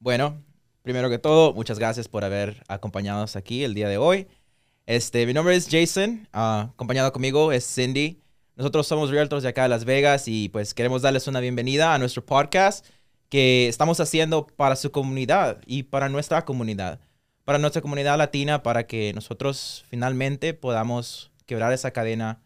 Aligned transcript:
Bueno, 0.00 0.44
primero 0.82 1.10
que 1.10 1.18
todo, 1.18 1.52
muchas 1.54 1.80
gracias 1.80 2.06
por 2.06 2.24
haber 2.24 2.62
acompañado 2.68 3.26
aquí 3.34 3.64
el 3.64 3.74
día 3.74 3.88
de 3.88 3.98
hoy. 3.98 4.28
Este, 4.86 5.26
mi 5.26 5.34
nombre 5.34 5.56
es 5.56 5.68
Jason, 5.68 6.28
ah, 6.32 6.68
acompañado 6.72 7.12
conmigo 7.12 7.50
es 7.50 7.66
Cindy. 7.66 8.22
Nosotros 8.54 8.86
somos 8.86 9.10
realtors 9.10 9.42
de 9.42 9.48
acá 9.48 9.64
de 9.64 9.70
Las 9.70 9.84
Vegas 9.84 10.28
y 10.28 10.50
pues 10.50 10.72
queremos 10.72 11.02
darles 11.02 11.26
una 11.26 11.40
bienvenida 11.40 11.94
a 11.94 11.98
nuestro 11.98 12.24
podcast 12.24 12.86
que 13.28 13.66
estamos 13.66 13.98
haciendo 13.98 14.46
para 14.46 14.76
su 14.76 14.92
comunidad 14.92 15.60
y 15.66 15.82
para 15.82 16.08
nuestra 16.08 16.44
comunidad, 16.44 17.00
para 17.44 17.58
nuestra 17.58 17.82
comunidad 17.82 18.16
latina, 18.16 18.62
para 18.62 18.86
que 18.86 19.12
nosotros 19.14 19.84
finalmente 19.88 20.54
podamos 20.54 21.32
quebrar 21.44 21.72
esa 21.72 21.90
cadena 21.90 22.40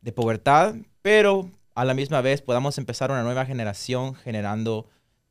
de 0.00 0.12
pubertad, 0.12 0.74
pero 1.02 1.48
a 1.76 1.84
la 1.84 1.94
misma 1.94 2.20
vez 2.20 2.42
podamos 2.42 2.78
empezar 2.78 3.12
una 3.12 3.22
nueva 3.22 3.46
generación 3.46 4.16
generando 4.16 4.88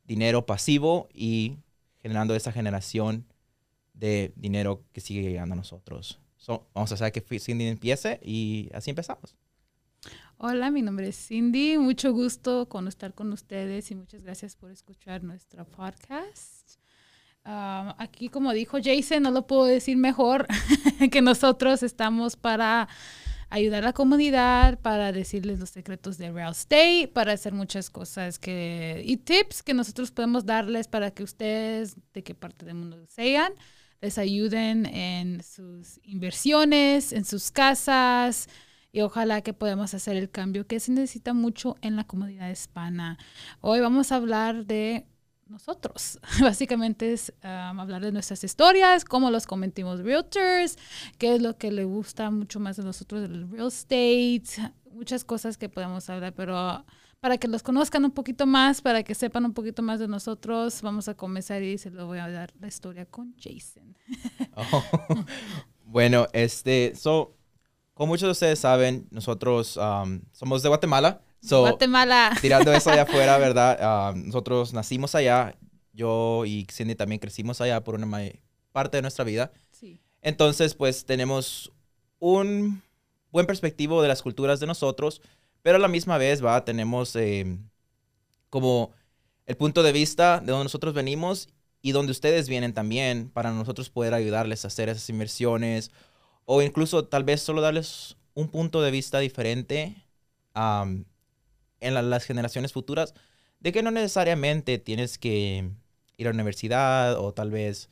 dinero 0.08 0.46
pasivo 0.46 1.08
y 1.12 1.58
generando 2.02 2.34
esa 2.34 2.50
generación 2.50 3.26
de 3.92 4.32
dinero 4.36 4.82
que 4.92 5.00
sigue 5.00 5.22
llegando 5.22 5.52
a 5.52 5.56
nosotros. 5.56 6.18
vamos 6.74 6.90
a 6.90 6.94
hacer 6.94 7.12
que 7.12 7.38
Cindy 7.38 7.66
empiece 7.66 8.18
y 8.22 8.70
así 8.72 8.90
empezamos. 8.90 9.36
Hola, 10.38 10.70
mi 10.70 10.82
nombre 10.82 11.08
es 11.08 11.16
Cindy. 11.16 11.76
Mucho 11.78 12.12
gusto 12.12 12.68
con 12.68 12.88
estar 12.88 13.12
con 13.12 13.32
ustedes 13.32 13.90
y 13.90 13.96
muchas 13.96 14.22
gracias 14.22 14.56
por 14.56 14.70
escuchar 14.70 15.22
nuestro 15.22 15.66
podcast. 15.66 16.78
Ah, 17.44 17.94
aquí, 17.98 18.28
como 18.28 18.52
dijo 18.52 18.78
Jason, 18.82 19.24
no 19.24 19.30
lo 19.30 19.46
puedo 19.46 19.64
decir 19.64 19.96
mejor 19.96 20.46
que 21.12 21.20
nosotros 21.20 21.82
estamos 21.82 22.36
para 22.36 22.88
ayudar 23.50 23.82
a 23.84 23.88
la 23.88 23.92
comunidad, 23.92 24.78
para 24.80 25.12
decirles 25.12 25.58
los 25.58 25.70
secretos 25.70 26.18
de 26.18 26.30
real 26.30 26.52
estate, 26.52 27.10
para 27.12 27.32
hacer 27.32 27.52
muchas 27.52 27.90
cosas 27.90 28.38
que 28.38 29.02
y 29.04 29.16
tips 29.16 29.62
que 29.62 29.74
nosotros 29.74 30.10
podemos 30.10 30.44
darles 30.44 30.88
para 30.88 31.10
que 31.10 31.22
ustedes, 31.22 31.96
de 32.12 32.22
qué 32.22 32.34
parte 32.34 32.66
del 32.66 32.74
mundo 32.74 32.98
sean, 33.08 33.52
les 34.00 34.18
ayuden 34.18 34.86
en 34.86 35.42
sus 35.42 36.00
inversiones, 36.04 37.12
en 37.12 37.24
sus 37.24 37.50
casas 37.50 38.48
y 38.92 39.00
ojalá 39.00 39.42
que 39.42 39.52
podamos 39.52 39.94
hacer 39.94 40.16
el 40.16 40.30
cambio 40.30 40.66
que 40.66 40.80
se 40.80 40.92
necesita 40.92 41.32
mucho 41.32 41.76
en 41.82 41.96
la 41.96 42.04
comunidad 42.04 42.50
hispana. 42.50 43.18
Hoy 43.60 43.80
vamos 43.80 44.12
a 44.12 44.16
hablar 44.16 44.66
de 44.66 45.06
nosotros. 45.50 46.18
Básicamente 46.40 47.12
es 47.12 47.32
um, 47.42 47.80
hablar 47.80 48.02
de 48.02 48.12
nuestras 48.12 48.44
historias, 48.44 49.04
cómo 49.04 49.30
los 49.30 49.46
cometimos 49.46 50.00
realtors, 50.00 50.76
qué 51.18 51.34
es 51.34 51.42
lo 51.42 51.56
que 51.56 51.70
le 51.70 51.84
gusta 51.84 52.30
mucho 52.30 52.60
más 52.60 52.76
de 52.76 52.84
nosotros 52.84 53.22
del 53.22 53.50
real 53.50 53.68
estate, 53.68 54.72
muchas 54.92 55.24
cosas 55.24 55.56
que 55.56 55.68
podemos 55.68 56.08
hablar, 56.10 56.34
pero 56.34 56.84
para 57.20 57.38
que 57.38 57.48
los 57.48 57.62
conozcan 57.62 58.04
un 58.04 58.12
poquito 58.12 58.46
más, 58.46 58.80
para 58.80 59.02
que 59.02 59.14
sepan 59.14 59.44
un 59.44 59.52
poquito 59.52 59.82
más 59.82 59.98
de 59.98 60.08
nosotros, 60.08 60.80
vamos 60.82 61.08
a 61.08 61.14
comenzar 61.14 61.62
y 61.62 61.78
se 61.78 61.90
lo 61.90 62.06
voy 62.06 62.18
a 62.18 62.30
dar 62.30 62.52
la 62.60 62.68
historia 62.68 63.06
con 63.06 63.34
Jason. 63.38 63.96
Oh, 64.60 64.84
bueno, 65.84 66.26
este, 66.32 66.92
so, 66.96 67.36
como 67.94 68.08
muchos 68.08 68.26
de 68.26 68.32
ustedes 68.32 68.58
saben, 68.58 69.06
nosotros 69.10 69.76
um, 69.76 70.20
somos 70.32 70.62
de 70.62 70.68
Guatemala. 70.68 71.20
Guatemala. 71.42 72.36
Tirando 72.40 72.72
eso 72.72 72.90
allá 72.90 73.02
afuera, 73.02 73.38
¿verdad? 73.38 74.12
Um, 74.12 74.26
nosotros 74.26 74.72
nacimos 74.72 75.14
allá. 75.14 75.56
Yo 75.92 76.44
y 76.46 76.66
Cindy 76.70 76.94
también 76.94 77.18
crecimos 77.18 77.60
allá 77.60 77.82
por 77.82 77.94
una 77.94 78.06
parte 78.72 78.98
de 78.98 79.02
nuestra 79.02 79.24
vida. 79.24 79.50
Sí. 79.70 80.00
Entonces, 80.22 80.74
pues 80.74 81.04
tenemos 81.04 81.72
un 82.20 82.82
buen 83.32 83.46
perspectivo 83.46 84.00
de 84.02 84.08
las 84.08 84.22
culturas 84.22 84.60
de 84.60 84.66
nosotros 84.66 85.20
pero 85.62 85.76
a 85.76 85.80
la 85.80 85.88
misma 85.88 86.18
vez, 86.18 86.44
va, 86.44 86.64
tenemos 86.64 87.14
eh, 87.16 87.58
como 88.50 88.92
el 89.46 89.56
punto 89.56 89.82
de 89.82 89.92
vista 89.92 90.40
de 90.40 90.52
donde 90.52 90.64
nosotros 90.64 90.94
venimos 90.94 91.48
y 91.82 91.92
donde 91.92 92.12
ustedes 92.12 92.48
vienen 92.48 92.74
también 92.74 93.30
para 93.30 93.52
nosotros 93.52 93.90
poder 93.90 94.14
ayudarles 94.14 94.64
a 94.64 94.68
hacer 94.68 94.88
esas 94.88 95.08
inversiones 95.10 95.90
o 96.44 96.62
incluso 96.62 97.04
tal 97.04 97.24
vez 97.24 97.42
solo 97.42 97.60
darles 97.60 98.16
un 98.34 98.48
punto 98.48 98.82
de 98.82 98.90
vista 98.90 99.18
diferente 99.18 99.94
en 101.80 101.94
las 101.94 102.24
generaciones 102.24 102.72
futuras 102.72 103.14
de 103.60 103.72
que 103.72 103.82
no 103.82 103.90
necesariamente 103.90 104.78
tienes 104.78 105.18
que 105.18 105.70
ir 106.16 106.26
a 106.26 106.30
la 106.30 106.34
universidad 106.34 107.18
o 107.18 107.32
tal 107.32 107.50
vez 107.50 107.90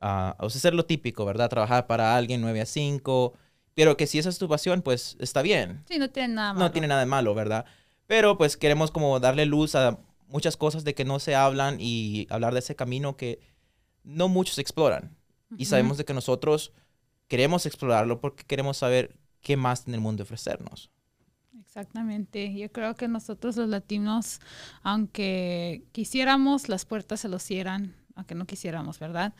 uh, 0.00 0.32
o 0.38 0.50
sea, 0.50 0.58
hacer 0.58 0.74
lo 0.74 0.86
típico, 0.86 1.24
¿verdad? 1.24 1.48
Trabajar 1.48 1.86
para 1.86 2.16
alguien 2.16 2.40
9 2.40 2.60
a 2.60 2.66
5 2.66 3.34
pero 3.74 3.96
que 3.96 4.06
si 4.06 4.18
esa 4.18 4.28
es 4.28 4.38
tu 4.38 4.48
pasión, 4.48 4.82
pues 4.82 5.16
está 5.20 5.42
bien. 5.42 5.82
Sí, 5.88 5.98
no 5.98 6.10
tiene 6.10 6.34
nada 6.34 6.52
malo. 6.52 6.66
No 6.66 6.72
tiene 6.72 6.88
nada 6.88 7.00
de 7.00 7.06
malo, 7.06 7.34
¿verdad? 7.34 7.64
Pero 8.06 8.36
pues 8.36 8.56
queremos 8.56 8.90
como 8.90 9.20
darle 9.20 9.46
luz 9.46 9.74
a 9.74 9.98
muchas 10.28 10.56
cosas 10.56 10.84
de 10.84 10.94
que 10.94 11.04
no 11.04 11.18
se 11.18 11.34
hablan 11.34 11.78
y 11.80 12.26
hablar 12.30 12.52
de 12.52 12.58
ese 12.58 12.76
camino 12.76 13.16
que 13.16 13.40
no 14.04 14.28
muchos 14.28 14.58
exploran. 14.58 15.16
Y 15.56 15.64
sabemos 15.64 15.96
de 15.96 16.04
que 16.04 16.14
nosotros 16.14 16.72
queremos 17.26 17.66
explorarlo 17.66 18.20
porque 18.20 18.44
queremos 18.44 18.76
saber 18.76 19.16
qué 19.40 19.56
más 19.56 19.84
tiene 19.84 19.96
el 19.96 20.02
mundo 20.02 20.22
ofrecernos. 20.22 20.90
Exactamente. 21.70 22.52
Yo 22.52 22.72
creo 22.72 22.96
que 22.96 23.06
nosotros 23.06 23.56
los 23.56 23.68
latinos, 23.68 24.40
aunque 24.82 25.84
quisiéramos, 25.92 26.68
las 26.68 26.84
puertas 26.84 27.20
se 27.20 27.28
lo 27.28 27.38
cierran, 27.38 27.94
aunque 28.16 28.34
no 28.34 28.44
quisiéramos, 28.44 28.98
¿verdad? 28.98 29.34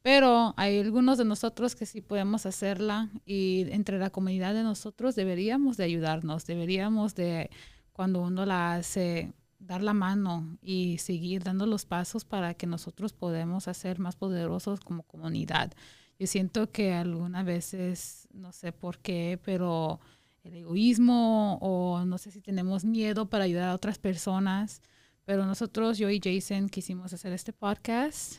Pero 0.00 0.54
hay 0.56 0.80
algunos 0.80 1.18
de 1.18 1.26
nosotros 1.26 1.76
que 1.76 1.84
sí 1.84 2.00
podemos 2.00 2.46
hacerla 2.46 3.10
y 3.26 3.66
entre 3.70 3.98
la 3.98 4.08
comunidad 4.08 4.54
de 4.54 4.62
nosotros 4.62 5.14
deberíamos 5.14 5.76
de 5.76 5.84
ayudarnos, 5.84 6.46
deberíamos 6.46 7.14
de, 7.16 7.50
cuando 7.92 8.22
uno 8.22 8.46
la 8.46 8.76
hace, 8.76 9.34
dar 9.58 9.82
la 9.82 9.92
mano 9.92 10.56
y 10.62 10.96
seguir 10.98 11.42
dando 11.44 11.66
los 11.66 11.84
pasos 11.84 12.24
para 12.24 12.54
que 12.54 12.66
nosotros 12.66 13.12
podamos 13.12 13.68
hacer 13.68 13.98
más 13.98 14.16
poderosos 14.16 14.80
como 14.80 15.02
comunidad. 15.02 15.70
Yo 16.18 16.26
siento 16.28 16.70
que 16.72 16.94
algunas 16.94 17.44
veces, 17.44 18.26
no 18.32 18.52
sé 18.52 18.72
por 18.72 19.00
qué, 19.00 19.38
pero 19.44 20.00
el 20.44 20.54
egoísmo 20.54 21.58
o 21.60 22.04
no 22.04 22.18
sé 22.18 22.30
si 22.30 22.40
tenemos 22.40 22.84
miedo 22.84 23.28
para 23.28 23.44
ayudar 23.44 23.70
a 23.70 23.74
otras 23.74 23.98
personas, 23.98 24.80
pero 25.24 25.46
nosotros, 25.46 25.98
yo 25.98 26.10
y 26.10 26.20
Jason, 26.22 26.68
quisimos 26.68 27.12
hacer 27.12 27.32
este 27.32 27.52
podcast 27.52 28.36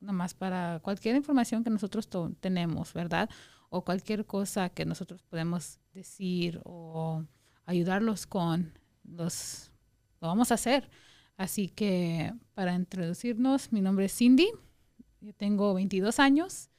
más 0.00 0.34
para 0.34 0.80
cualquier 0.80 1.16
información 1.16 1.64
que 1.64 1.70
nosotros 1.70 2.08
tenemos, 2.40 2.92
¿verdad? 2.92 3.30
O 3.70 3.84
cualquier 3.84 4.26
cosa 4.26 4.68
que 4.68 4.84
nosotros 4.84 5.22
podemos 5.22 5.78
decir 5.92 6.60
o 6.64 7.24
ayudarlos 7.64 8.26
con, 8.26 8.78
los, 9.04 9.70
lo 10.20 10.28
vamos 10.28 10.50
a 10.50 10.54
hacer. 10.54 10.90
Así 11.36 11.68
que 11.68 12.32
para 12.54 12.74
introducirnos, 12.74 13.72
mi 13.72 13.80
nombre 13.80 14.06
es 14.06 14.16
Cindy, 14.16 14.48
yo 15.20 15.32
tengo 15.32 15.74
22 15.74 16.20
años, 16.20 16.70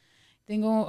tengo 0.45 0.87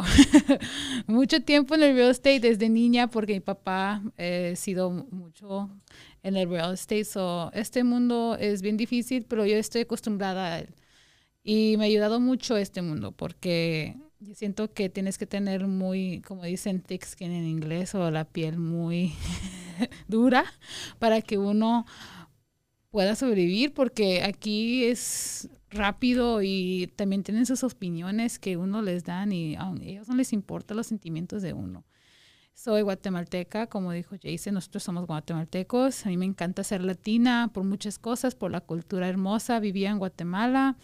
mucho 1.07 1.41
tiempo 1.41 1.75
en 1.75 1.83
el 1.83 1.95
real 1.95 2.11
estate 2.11 2.41
desde 2.41 2.69
niña 2.69 3.09
porque 3.09 3.35
mi 3.35 3.41
papá 3.41 4.03
eh, 4.19 4.51
ha 4.53 4.57
sido 4.57 4.91
mucho 4.91 5.71
en 6.23 6.37
el 6.37 6.49
real 6.49 6.75
estate. 6.75 7.05
So, 7.05 7.51
este 7.53 7.83
mundo 7.83 8.37
es 8.39 8.63
bien 8.63 8.77
difícil, 8.77 9.25
pero 9.25 9.47
yo 9.47 9.57
estoy 9.57 9.83
acostumbrada 9.83 10.55
a 10.55 10.59
él. 10.61 10.75
Y 11.43 11.77
me 11.79 11.85
ha 11.85 11.87
ayudado 11.87 12.21
mucho 12.21 12.57
este 12.57 12.83
mundo 12.83 13.13
porque 13.13 13.97
yo 14.21 14.35
siento 14.35 14.73
que 14.73 14.89
tienes 14.89 15.19
que 15.19 15.27
tener 15.27 15.67
muy, 15.67 16.21
como 16.23 16.45
dicen, 16.45 16.81
thick 16.83 17.05
skin 17.05 17.33
en 17.33 17.47
inglés 17.47 17.95
o 17.95 18.11
la 18.11 18.25
piel 18.25 18.59
muy 18.59 19.15
dura 20.09 20.45
para 20.99 21.23
que 21.23 21.39
uno 21.39 21.87
pueda 22.91 23.15
sobrevivir 23.15 23.73
porque 23.75 24.23
aquí 24.23 24.85
es 24.85 25.49
rápido 25.77 26.43
y 26.43 26.93
también 26.97 27.23
tienen 27.23 27.47
sus 27.47 27.65
opiniones 27.65 28.39
que 28.39 28.57
uno 28.57 28.83
les 28.83 29.05
dan 29.05 29.33
y 29.33 29.57
a 29.57 29.73
ellos 29.83 30.09
no 30.09 30.17
les 30.17 30.33
importa 30.33 30.75
los 30.75 30.87
sentimientos 30.87 31.43
de 31.43 31.53
uno. 31.53 31.85
Soy 32.55 32.81
guatemalteca, 32.81 33.67
como 33.67 33.93
dijo 33.93 34.17
Jason, 34.23 34.55
nosotros 34.55 34.83
somos 34.83 35.07
guatemaltecos. 35.07 36.07
A 36.07 36.09
mí 36.09 36.17
me 36.17 36.25
encanta 36.25 36.65
ser 36.65 36.83
latina 36.83 37.51
por 37.53 37.65
muchas 37.65 37.99
cosas, 37.99 38.35
por 38.35 38.51
la 38.51 38.63
cultura 38.63 39.09
hermosa. 39.09 39.61
Vivía 39.61 39.91
en 39.91 39.99
Guatemala 39.99 40.79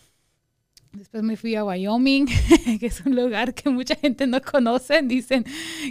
Después 0.92 1.22
me 1.22 1.38
fui 1.38 1.54
a 1.54 1.64
Wyoming, 1.64 2.26
que 2.80 2.86
es 2.86 3.00
un 3.06 3.16
lugar 3.16 3.54
que 3.54 3.70
mucha 3.70 3.94
gente 3.94 4.26
no 4.26 4.42
conoce. 4.42 5.00
Dicen 5.02 5.44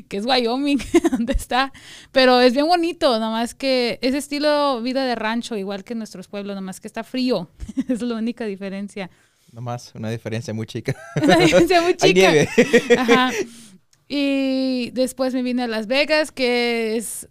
que 0.08 0.18
es 0.18 0.26
Wyoming, 0.26 0.80
donde 1.12 1.34
está. 1.34 1.74
Pero 2.12 2.40
es 2.40 2.54
bien 2.54 2.68
bonito, 2.68 3.12
nada 3.18 3.32
más 3.32 3.56
que 3.56 3.98
es 4.02 4.14
estilo 4.14 4.80
vida 4.84 5.04
de 5.04 5.16
rancho, 5.16 5.58
igual 5.58 5.84
que 5.84 5.94
en 5.94 6.00
nuestros 6.00 6.28
pueblos, 6.28 6.52
nada 6.52 6.62
más 6.62 6.80
que 6.80 6.88
está 6.88 7.04
frío. 7.04 7.50
es 7.90 8.02
la 8.02 8.16
única 8.16 8.46
diferencia. 8.46 9.10
Nada 9.52 9.62
más, 9.62 9.92
una 9.96 10.12
diferencia 10.12 10.54
muy 10.54 10.68
chica. 10.68 10.96
Una 11.22 11.36
diferencia 11.38 11.82
muy 11.82 11.94
chica. 11.96 12.06
Hay 12.06 12.14
nieve. 12.14 12.50
Ajá. 12.98 13.32
Y 14.08 14.92
después 14.92 15.34
me 15.34 15.42
vine 15.42 15.64
a 15.64 15.68
Las 15.68 15.88
Vegas, 15.88 16.32
que 16.32 16.96
es 16.96 17.28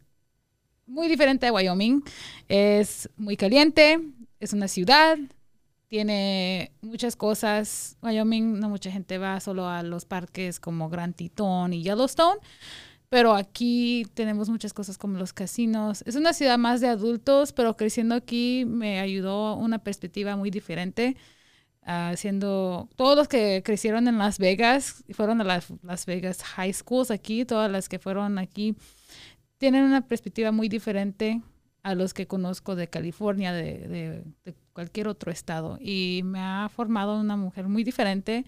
muy 0.86 1.06
diferente 1.06 1.46
de 1.46 1.52
Wyoming. 1.52 2.02
Es 2.48 3.08
muy 3.16 3.36
caliente, 3.36 4.00
es 4.40 4.52
una 4.52 4.66
ciudad, 4.66 5.18
tiene 5.90 6.72
muchas 6.82 7.16
cosas. 7.16 7.98
Wyoming, 8.00 8.60
no 8.60 8.70
mucha 8.70 8.90
gente 8.92 9.18
va 9.18 9.40
solo 9.40 9.68
a 9.68 9.82
los 9.82 10.04
parques 10.04 10.60
como 10.60 10.88
Grand 10.88 11.14
Teton 11.16 11.72
y 11.72 11.82
Yellowstone, 11.82 12.38
pero 13.08 13.34
aquí 13.34 14.06
tenemos 14.14 14.48
muchas 14.48 14.72
cosas 14.72 14.96
como 14.98 15.18
los 15.18 15.32
casinos. 15.32 16.02
Es 16.06 16.14
una 16.14 16.32
ciudad 16.32 16.58
más 16.58 16.80
de 16.80 16.88
adultos, 16.88 17.52
pero 17.52 17.76
creciendo 17.76 18.14
aquí 18.14 18.64
me 18.66 19.00
ayudó 19.00 19.56
una 19.56 19.80
perspectiva 19.80 20.36
muy 20.36 20.50
diferente. 20.50 21.16
Haciendo 21.82 22.88
todos 22.94 23.16
los 23.16 23.26
que 23.26 23.62
crecieron 23.64 24.06
en 24.06 24.18
Las 24.18 24.38
Vegas, 24.38 25.02
fueron 25.12 25.40
a 25.40 25.44
las 25.44 25.66
Las 25.82 26.06
Vegas 26.06 26.42
High 26.42 26.72
Schools 26.72 27.10
aquí, 27.10 27.44
todas 27.44 27.70
las 27.70 27.88
que 27.88 27.98
fueron 27.98 28.38
aquí, 28.38 28.76
tienen 29.58 29.84
una 29.84 30.06
perspectiva 30.06 30.52
muy 30.52 30.68
diferente 30.68 31.42
a 31.82 31.94
los 31.94 32.14
que 32.14 32.26
conozco 32.26 32.76
de 32.76 32.88
California, 32.88 33.52
de, 33.52 34.24
de 34.44 34.54
cualquier 34.72 35.08
otro 35.08 35.30
estado. 35.30 35.78
Y 35.80 36.22
me 36.24 36.40
ha 36.40 36.68
formado 36.74 37.18
una 37.18 37.36
mujer 37.36 37.68
muy 37.68 37.84
diferente 37.84 38.44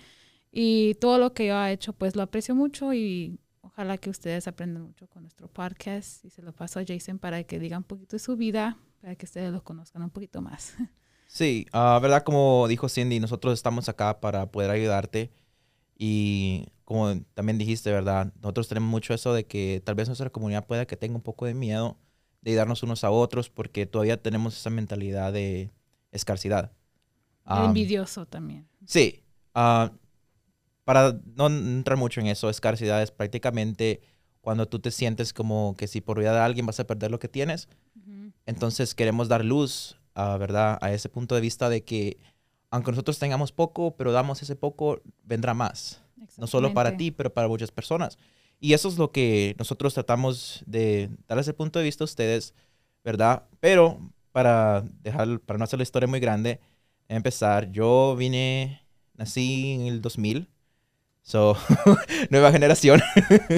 y 0.50 0.94
todo 0.94 1.18
lo 1.18 1.32
que 1.32 1.46
yo 1.46 1.64
he 1.64 1.72
hecho, 1.72 1.94
pues 1.94 2.14
lo 2.14 2.22
aprecio 2.22 2.54
mucho 2.54 2.92
y 2.92 3.38
ojalá 3.62 3.96
que 3.96 4.10
ustedes 4.10 4.46
aprendan 4.46 4.82
mucho 4.82 5.08
con 5.08 5.22
nuestro 5.22 5.48
podcast 5.48 6.24
y 6.24 6.30
se 6.30 6.42
lo 6.42 6.52
paso 6.52 6.78
a 6.78 6.84
Jason 6.86 7.18
para 7.18 7.42
que 7.44 7.58
diga 7.58 7.78
un 7.78 7.84
poquito 7.84 8.16
de 8.16 8.20
su 8.20 8.36
vida, 8.36 8.76
para 9.00 9.14
que 9.16 9.24
ustedes 9.24 9.50
lo 9.50 9.64
conozcan 9.64 10.02
un 10.02 10.10
poquito 10.10 10.40
más. 10.42 10.74
Sí, 11.26 11.64
uh, 11.72 11.98
verdad, 11.98 12.24
como 12.24 12.68
dijo 12.68 12.90
Cindy, 12.90 13.18
nosotros 13.18 13.54
estamos 13.54 13.88
acá 13.88 14.20
para 14.20 14.52
poder 14.52 14.70
ayudarte 14.70 15.32
y 15.96 16.66
como 16.84 17.22
también 17.32 17.56
dijiste, 17.56 17.90
verdad, 17.90 18.34
nosotros 18.42 18.68
tenemos 18.68 18.90
mucho 18.90 19.14
eso 19.14 19.32
de 19.32 19.46
que 19.46 19.80
tal 19.82 19.94
vez 19.94 20.08
nuestra 20.08 20.28
comunidad 20.28 20.66
pueda 20.66 20.84
que 20.84 20.94
tenga 20.94 21.16
un 21.16 21.22
poco 21.22 21.46
de 21.46 21.54
miedo 21.54 21.96
de 22.42 22.50
ayudarnos 22.50 22.82
unos 22.82 23.04
a 23.04 23.10
otros 23.10 23.48
porque 23.48 23.86
todavía 23.86 24.20
tenemos 24.20 24.56
esa 24.56 24.70
mentalidad 24.70 25.32
de 25.32 25.70
escasidad. 26.10 26.72
envidioso 27.46 28.26
también. 28.26 28.68
Sí. 28.86 29.22
Uh, 29.54 29.88
para 30.84 31.18
no 31.36 31.46
entrar 31.46 31.96
mucho 31.96 32.20
en 32.20 32.26
eso, 32.26 32.50
escasidad 32.50 33.02
es 33.02 33.10
prácticamente 33.10 34.00
cuando 34.40 34.66
tú 34.66 34.80
te 34.80 34.90
sientes 34.90 35.32
como 35.32 35.76
que 35.78 35.86
si 35.86 36.00
por 36.00 36.18
vida 36.18 36.32
de 36.32 36.40
alguien 36.40 36.66
vas 36.66 36.80
a 36.80 36.86
perder 36.86 37.10
lo 37.10 37.18
que 37.18 37.28
tienes. 37.28 37.68
Entonces 38.44 38.94
queremos 38.94 39.28
dar 39.28 39.44
luz, 39.44 39.96
a 40.14 40.36
¿verdad? 40.36 40.78
A 40.80 40.92
ese 40.92 41.08
punto 41.08 41.36
de 41.36 41.40
vista 41.40 41.68
de 41.68 41.84
que 41.84 42.18
aunque 42.70 42.90
nosotros 42.90 43.18
tengamos 43.18 43.52
poco, 43.52 43.94
pero 43.96 44.10
damos 44.10 44.42
ese 44.42 44.56
poco, 44.56 45.00
vendrá 45.22 45.54
más. 45.54 46.02
No 46.38 46.46
solo 46.46 46.72
para 46.72 46.96
ti, 46.96 47.10
pero 47.10 47.32
para 47.32 47.46
muchas 47.46 47.70
personas. 47.70 48.18
Y 48.62 48.74
eso 48.74 48.88
es 48.88 48.96
lo 48.96 49.10
que 49.10 49.56
nosotros 49.58 49.92
tratamos 49.92 50.62
de 50.66 51.10
dar 51.26 51.38
ese 51.40 51.52
punto 51.52 51.80
de 51.80 51.84
vista 51.84 52.04
a 52.04 52.06
ustedes, 52.06 52.54
¿verdad? 53.02 53.42
Pero 53.58 53.98
para 54.30 54.84
dejar, 55.02 55.40
para 55.40 55.58
no 55.58 55.64
hacer 55.64 55.80
la 55.80 55.82
historia 55.82 56.06
muy 56.06 56.20
grande, 56.20 56.60
empezar, 57.08 57.72
yo 57.72 58.14
vine, 58.16 58.80
nací 59.14 59.72
en 59.72 59.86
el 59.88 60.00
2000 60.00 60.48
So, 61.22 61.56
nueva 62.30 62.50
generación. 62.50 63.00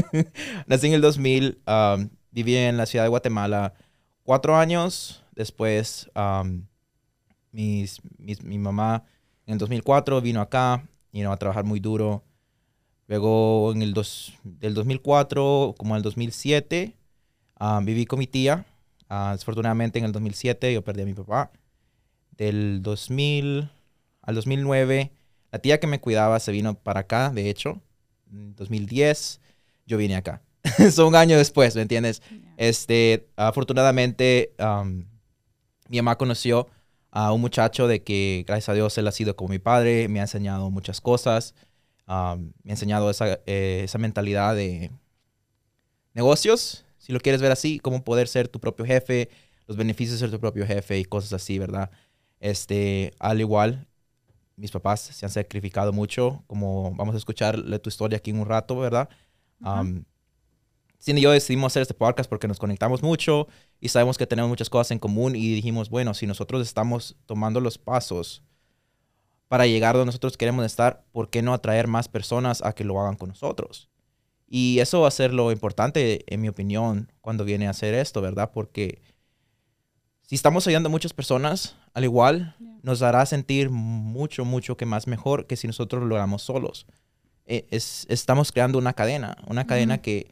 Nací 0.67 0.87
en 0.87 0.93
el 0.95 1.01
2000, 1.01 1.63
um, 1.67 2.11
viví 2.31 2.57
en 2.57 2.77
la 2.77 2.87
ciudad 2.87 3.05
de 3.05 3.09
Guatemala 3.09 3.75
cuatro 4.23 4.57
años. 4.57 5.25
Después, 5.33 6.11
um, 6.15 6.67
mis, 7.53 8.01
mi 8.19 8.59
mamá 8.59 9.05
en 9.47 9.55
el 9.55 9.59
2004 9.59 10.21
vino 10.21 10.41
acá, 10.41 10.87
vino 11.13 11.33
a 11.33 11.37
trabajar 11.37 11.65
muy 11.65 11.81
duro. 11.81 12.23
Luego, 13.07 13.73
en 13.73 13.83
el 13.83 13.93
dos, 13.93 14.35
del 14.43 14.75
2004 14.75 15.75
como 15.77 15.97
el 15.97 16.03
2007, 16.03 16.97
um, 17.61 17.85
viví 17.85 18.07
con 18.07 18.19
mi 18.19 18.27
tía. 18.27 18.67
Uh, 19.11 19.33
desafortunadamente, 19.33 19.99
en 19.99 20.07
el 20.07 20.13
2007 20.13 20.73
yo 20.73 20.83
perdí 20.83 21.03
a 21.03 21.07
mi 21.07 21.15
papá. 21.15 21.51
Del 22.37 22.83
2000 22.83 23.71
al 24.23 24.35
2009 24.35 25.13
la 25.55 25.61
tía 25.61 25.79
que 25.79 25.87
me 25.87 26.01
cuidaba 26.01 26.41
se 26.41 26.51
vino 26.51 26.75
para 26.75 27.01
acá, 27.01 27.31
de 27.31 27.49
hecho, 27.49 27.81
en 28.29 28.57
2010 28.57 29.41
yo 29.87 29.97
vine 29.97 30.17
acá. 30.17 30.43
Son 30.91 31.07
un 31.07 31.15
año 31.15 31.39
después, 31.39 31.77
¿me 31.77 31.83
entiendes? 31.83 32.23
Este, 32.57 33.29
afortunadamente, 33.37 34.53
mi 35.89 35.99
mamá 35.99 36.19
conoció 36.19 36.67
a 37.13 37.33
un 37.33 37.41
muchacho 37.41 37.87
de 37.87 38.03
que, 38.03 38.43
gracias 38.49 38.71
a 38.71 38.75
Dios, 38.75 38.99
él 38.99 39.07
ha 39.07 39.13
sido 39.13 39.37
como 39.37 39.51
mi 39.51 39.61
padre, 39.61 40.09
me 40.09 40.19
ha 40.19 40.23
enseñado 40.23 40.73
muchas 40.73 41.01
cosas, 41.01 41.55
me 42.07 42.15
ha 42.15 42.39
enseñado 42.65 43.11
esa, 43.11 43.41
eh, 43.47 43.83
esa 43.85 43.99
mentalidad 43.99 44.55
de 44.55 44.91
negocios, 46.13 46.85
si 46.99 47.13
lo 47.13 47.21
quieres 47.21 47.41
ver 47.43 47.53
así, 47.53 47.79
cómo 47.79 48.05
poder 48.05 48.29
ser 48.29 48.49
tu 48.49 48.61
propio 48.61 48.85
jefe, 48.85 49.29
los 49.67 49.77
beneficios 49.77 50.21
de 50.21 50.27
ser 50.27 50.31
tu 50.31 50.41
propio 50.41 50.67
jefe 50.67 50.99
y 50.99 51.05
cosas 51.05 51.33
así, 51.33 51.59
¿verdad? 51.59 51.91
Este, 52.41 53.13
al 53.19 53.41
igual, 53.41 53.87
mis 54.57 54.71
papás 54.71 55.01
se 55.01 55.27
han 55.27 55.33
sacrificado 55.33 55.93
mucho, 55.93 56.45
como 56.47 56.95
vamos 56.95 57.15
a 57.15 57.19
escuchar 57.19 57.61
tu 57.81 57.89
historia 57.89 58.19
aquí 58.19 58.31
en 58.31 58.39
un 58.39 58.47
rato, 58.47 58.77
¿verdad? 58.77 59.09
Uh 59.61 60.05
y 61.07 61.21
yo 61.21 61.31
decidimos 61.33 61.73
hacer 61.73 61.83
este 61.83 61.95
podcast 61.95 62.31
porque 62.31 62.49
nos 62.49 62.59
conectamos 62.59 63.03
mucho 63.03 63.47
y 63.81 63.89
sabemos 63.89 64.17
que 64.17 64.27
tenemos 64.27 64.49
muchas 64.49 64.71
cosas 64.71 64.91
en 64.93 64.99
común 64.99 65.37
y 65.37 65.55
dijimos, 65.55 65.91
bueno, 65.91 66.15
si 66.15 66.27
nosotros 66.27 66.67
estamos 66.67 67.17
tomando 67.27 67.61
los 67.61 67.77
pasos 67.77 68.43
para 69.49 69.67
llegar 69.67 69.95
donde 69.95 70.07
nosotros 70.07 70.37
queremos 70.37 70.65
estar, 70.65 71.05
¿por 71.13 71.31
qué 71.31 71.43
no 71.43 71.53
atraer 71.53 71.87
más 71.87 72.09
personas 72.09 72.63
a 72.63 72.75
que 72.75 72.85
lo 72.85 73.01
hagan 73.01 73.17
con 73.17 73.29
nosotros? 73.29 73.91
Y 74.47 74.79
eso 74.81 75.01
va 75.01 75.09
a 75.09 75.13
ser 75.13 75.33
lo 75.33 75.51
importante, 75.53 76.25
en 76.33 76.41
mi 76.41 76.49
opinión, 76.49 77.13
cuando 77.21 77.45
viene 77.45 77.67
a 77.67 77.71
hacer 77.71 77.95
esto, 77.95 78.21
¿verdad? 78.21 78.51
Porque 78.53 79.03
si 80.23 80.35
estamos 80.35 80.67
ayudando 80.67 80.89
a 80.89 80.91
muchas 80.91 81.13
personas, 81.13 81.77
al 81.93 82.05
igual, 82.05 82.57
nos 82.83 83.03
hará 83.03 83.25
sentir 83.27 83.71
mucho, 83.71 84.45
mucho 84.45 84.77
que 84.77 84.87
más 84.87 85.07
mejor 85.07 85.47
que 85.47 85.57
si 85.57 85.67
nosotros 85.67 86.03
lo 86.05 86.17
hagamos 86.17 86.43
solos. 86.43 86.87
Eh, 87.47 87.67
es, 87.71 88.07
estamos 88.09 88.53
creando 88.53 88.79
una 88.79 88.95
cadena, 88.95 89.37
una 89.47 89.67
cadena 89.67 90.01
que 90.01 90.31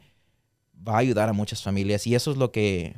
va 0.75 0.95
a 0.95 0.99
ayudar 0.99 1.29
a 1.29 1.33
muchas 1.33 1.61
familias 1.61 2.07
y 2.07 2.15
eso 2.15 2.31
es 2.31 2.37
lo 2.37 2.51
que 2.51 2.95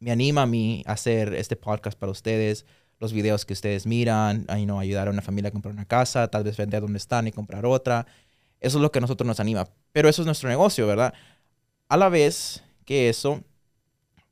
me 0.00 0.10
anima 0.10 0.42
a 0.42 0.46
mí 0.46 0.82
a 0.86 0.92
hacer 0.92 1.34
este 1.34 1.56
podcast 1.56 1.98
para 1.98 2.12
ustedes, 2.12 2.66
los 2.98 3.12
videos 3.12 3.44
que 3.44 3.52
ustedes 3.52 3.86
miran, 3.86 4.44
a, 4.48 4.56
no 4.58 4.78
ayudar 4.78 5.08
a 5.08 5.10
una 5.10 5.22
familia 5.22 5.48
a 5.48 5.52
comprar 5.52 5.74
una 5.74 5.84
casa, 5.84 6.28
tal 6.28 6.44
vez 6.44 6.56
vender 6.56 6.80
donde 6.80 6.98
están 6.98 7.26
y 7.26 7.32
comprar 7.32 7.66
otra. 7.66 8.06
Eso 8.60 8.78
es 8.78 8.82
lo 8.82 8.90
que 8.92 8.98
a 8.98 9.02
nosotros 9.02 9.26
nos 9.26 9.40
anima. 9.40 9.68
Pero 9.92 10.08
eso 10.08 10.22
es 10.22 10.26
nuestro 10.26 10.48
negocio, 10.48 10.86
¿verdad? 10.86 11.14
A 11.88 11.96
la 11.96 12.08
vez 12.08 12.62
que 12.84 13.08
eso, 13.08 13.42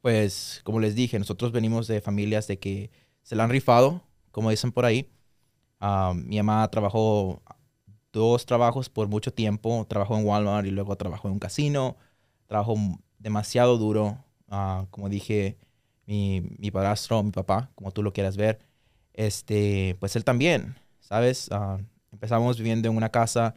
pues, 0.01 0.61
como 0.65 0.81
les 0.81 0.95
dije, 0.95 1.19
nosotros 1.19 1.53
venimos 1.53 1.87
de 1.87 2.01
familias 2.01 2.47
de 2.47 2.59
que 2.59 2.91
se 3.23 3.37
la 3.37 3.45
han 3.45 3.51
rifado, 3.51 4.03
como 4.31 4.51
dicen 4.51 4.73
por 4.73 4.85
ahí. 4.85 5.09
Ah, 5.81 6.13
mi 6.15 6.37
mamá 6.39 6.69
trabajó 6.71 7.43
dos 8.13 8.47
trabajos 8.47 8.89
por 8.89 9.09
mucho 9.09 9.33
tiempo. 9.33 9.87
Trabajó 9.89 10.17
en 10.17 10.27
Walmart 10.27 10.67
y 10.67 10.71
luego 10.71 10.97
trabajó 10.97 11.29
en 11.29 11.35
un 11.35 11.39
casino. 11.41 11.97
Trabajó 12.47 12.77
demasiado 13.19 13.79
duro. 13.79 14.19
Ah, 14.49 14.87
como 14.91 15.09
dije, 15.09 15.59
mi, 16.07 16.43
mi, 16.59 16.71
padrastro, 16.71 17.23
mi 17.23 17.31
papá, 17.31 17.71
como 17.75 17.91
tú 17.93 18.03
lo 18.03 18.13
quieras 18.13 18.37
ver, 18.37 18.61
este, 19.15 19.97
pues 20.01 20.17
él 20.17 20.25
también, 20.25 20.77
¿sabes? 21.01 21.49
Ah, 21.51 21.79
empezamos 22.13 22.59
viviendo 22.59 22.89
en 22.89 22.97
una 22.97 23.11
casa. 23.11 23.55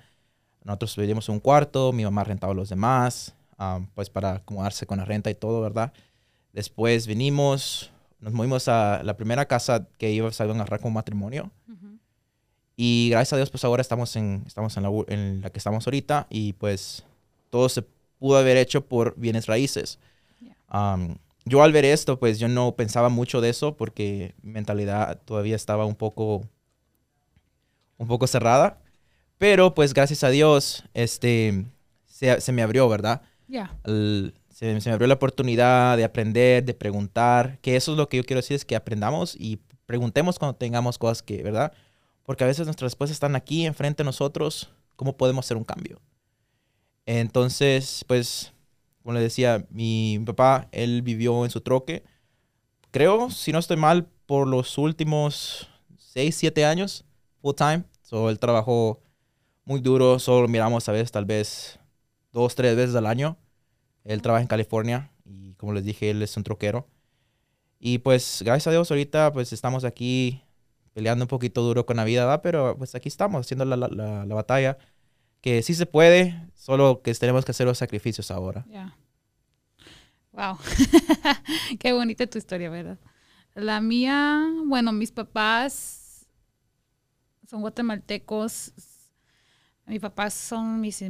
Nosotros 0.63 0.95
vivíamos 0.95 1.29
en 1.29 1.35
un 1.35 1.39
cuarto. 1.39 1.91
Mi 1.91 2.03
mamá 2.03 2.23
rentaba 2.23 2.53
a 2.53 2.55
los 2.55 2.69
demás, 2.69 3.35
pues 3.93 4.09
para 4.09 4.35
acomodarse 4.35 4.85
con 4.85 4.97
la 4.97 5.05
renta 5.05 5.29
y 5.29 5.35
todo, 5.35 5.61
¿verdad? 5.61 5.93
Después 6.53 7.05
vinimos, 7.07 7.91
nos 8.19 8.33
movimos 8.33 8.67
a 8.67 9.03
la 9.03 9.15
primera 9.15 9.45
casa 9.45 9.87
que 9.97 10.11
iba 10.11 10.27
a 10.27 10.43
agarrar 10.43 10.79
como 10.79 10.95
matrimonio. 10.95 11.51
Y 12.77 13.09
gracias 13.11 13.33
a 13.33 13.37
Dios, 13.37 13.49
pues 13.49 13.63
ahora 13.63 13.81
estamos 13.81 14.15
en, 14.17 14.43
estamos 14.45 14.75
en 14.75 14.83
la, 14.83 14.89
en, 15.07 15.41
la, 15.41 15.49
que 15.49 15.59
estamos 15.59 15.87
ahorita 15.87 16.27
y 16.29 16.53
pues 16.53 17.05
todo 17.49 17.69
se 17.69 17.83
pudo 18.19 18.37
haber 18.37 18.57
hecho 18.57 18.85
por 18.85 19.15
bienes 19.17 19.45
raíces. 19.45 19.97
Yo 21.45 21.63
al 21.63 21.71
ver 21.71 21.85
esto, 21.85 22.19
pues 22.19 22.39
yo 22.39 22.47
no 22.47 22.75
pensaba 22.75 23.09
mucho 23.09 23.41
de 23.41 23.49
eso 23.49 23.77
porque 23.77 24.35
mi 24.41 24.51
mentalidad 24.51 25.21
todavía 25.23 25.55
estaba 25.55 25.85
un 25.85 25.95
poco, 25.95 26.47
un 27.97 28.07
poco 28.07 28.27
cerrada. 28.27 28.81
Pero 29.37 29.73
pues 29.73 29.93
gracias 29.93 30.23
a 30.23 30.29
Dios, 30.29 30.83
este, 30.93 31.65
se, 32.05 32.41
se 32.41 32.51
me 32.51 32.61
abrió, 32.61 32.89
¿verdad? 32.89 33.21
Ya 33.47 33.77
se, 34.55 34.73
me 34.73 34.91
abrió 34.91 35.07
la 35.07 35.15
oportunidad 35.15 35.97
de 35.97 36.05
aprender, 36.05 36.63
de 36.63 36.73
preguntar, 36.73 37.59
que 37.59 37.75
eso 37.75 37.91
es 37.91 37.97
lo 37.97 38.07
que 38.07 38.15
yo 38.15 38.23
quiero 38.23 38.39
decir, 38.39 38.55
es 38.55 38.63
que 38.63 38.77
aprendamos 38.77 39.35
y 39.37 39.59
preguntemos 39.85 40.39
cuando 40.39 40.55
tengamos 40.55 40.97
cosas 40.97 41.21
que, 41.21 41.43
¿verdad? 41.43 41.73
Porque 42.23 42.45
a 42.45 42.47
veces 42.47 42.65
nuestras 42.65 42.91
respuestas 42.91 43.17
están 43.17 43.35
aquí 43.35 43.65
enfrente 43.65 44.03
de 44.03 44.05
nosotros, 44.05 44.71
¿cómo 44.95 45.17
podemos 45.17 45.45
hacer 45.45 45.57
un 45.57 45.65
cambio? 45.65 45.99
Entonces, 47.05 48.05
pues, 48.07 48.53
como 49.05 49.13
le 49.13 49.21
decía, 49.21 49.67
mi 49.69 50.19
papá, 50.25 50.67
él 50.71 51.03
vivió 51.03 51.45
en 51.45 51.51
su 51.51 51.61
troque, 51.61 52.03
creo, 52.89 53.29
si 53.29 53.51
no 53.51 53.59
estoy 53.59 53.77
mal, 53.77 54.07
por 54.25 54.47
los 54.47 54.79
últimos 54.79 55.69
6, 55.99 56.35
7 56.35 56.65
años, 56.65 57.05
full 57.39 57.53
time. 57.53 57.83
So, 58.01 58.31
él 58.31 58.39
trabajó 58.39 59.03
muy 59.63 59.79
duro, 59.79 60.17
solo 60.17 60.47
miramos 60.47 60.89
a 60.89 60.91
veces, 60.91 61.11
tal 61.11 61.25
vez, 61.25 61.79
dos, 62.31 62.55
tres 62.55 62.75
veces 62.75 62.95
al 62.95 63.05
año. 63.05 63.37
Él 64.05 64.23
trabaja 64.23 64.41
en 64.41 64.47
California 64.47 65.11
y 65.23 65.53
como 65.53 65.73
les 65.73 65.85
dije, 65.85 66.09
él 66.09 66.23
es 66.23 66.35
un 66.35 66.41
troquero. 66.43 66.87
Y 67.77 67.99
pues 67.99 68.41
gracias 68.43 68.65
a 68.65 68.71
Dios 68.71 68.89
ahorita 68.89 69.31
pues 69.33 69.53
estamos 69.53 69.83
aquí 69.83 70.41
peleando 70.93 71.25
un 71.25 71.29
poquito 71.29 71.61
duro 71.61 71.85
con 71.85 71.97
la 71.97 72.05
vida. 72.05 72.41
Pero 72.41 72.75
pues 72.75 72.95
aquí 72.95 73.07
estamos 73.07 73.41
haciendo 73.41 73.65
la, 73.65 73.77
la, 73.77 74.25
la, 74.25 74.35
batalla. 74.35 74.79
Que 75.45 75.61
sí 75.61 75.75
se 75.75 75.85
puede, 75.85 76.49
solo 76.55 77.03
que 77.03 77.13
tenemos 77.13 77.45
que 77.45 77.51
hacer 77.51 77.67
los 77.67 77.77
sacrificios 77.77 78.31
ahora. 78.31 78.65
Ya. 78.67 78.97
Wow, 80.31 80.57
qué 81.79 81.93
bonita 81.93 82.25
tu 82.25 82.39
historia, 82.39 82.71
¿verdad? 82.71 82.97
La 83.53 83.79
mía, 83.79 84.43
bueno, 84.65 84.91
mis 84.91 85.11
papás 85.11 86.25
son 87.47 87.61
guatemaltecos. 87.61 88.73
Mis 89.85 89.99
papás 89.99 90.33
son 90.33 90.81
mis, 90.81 91.03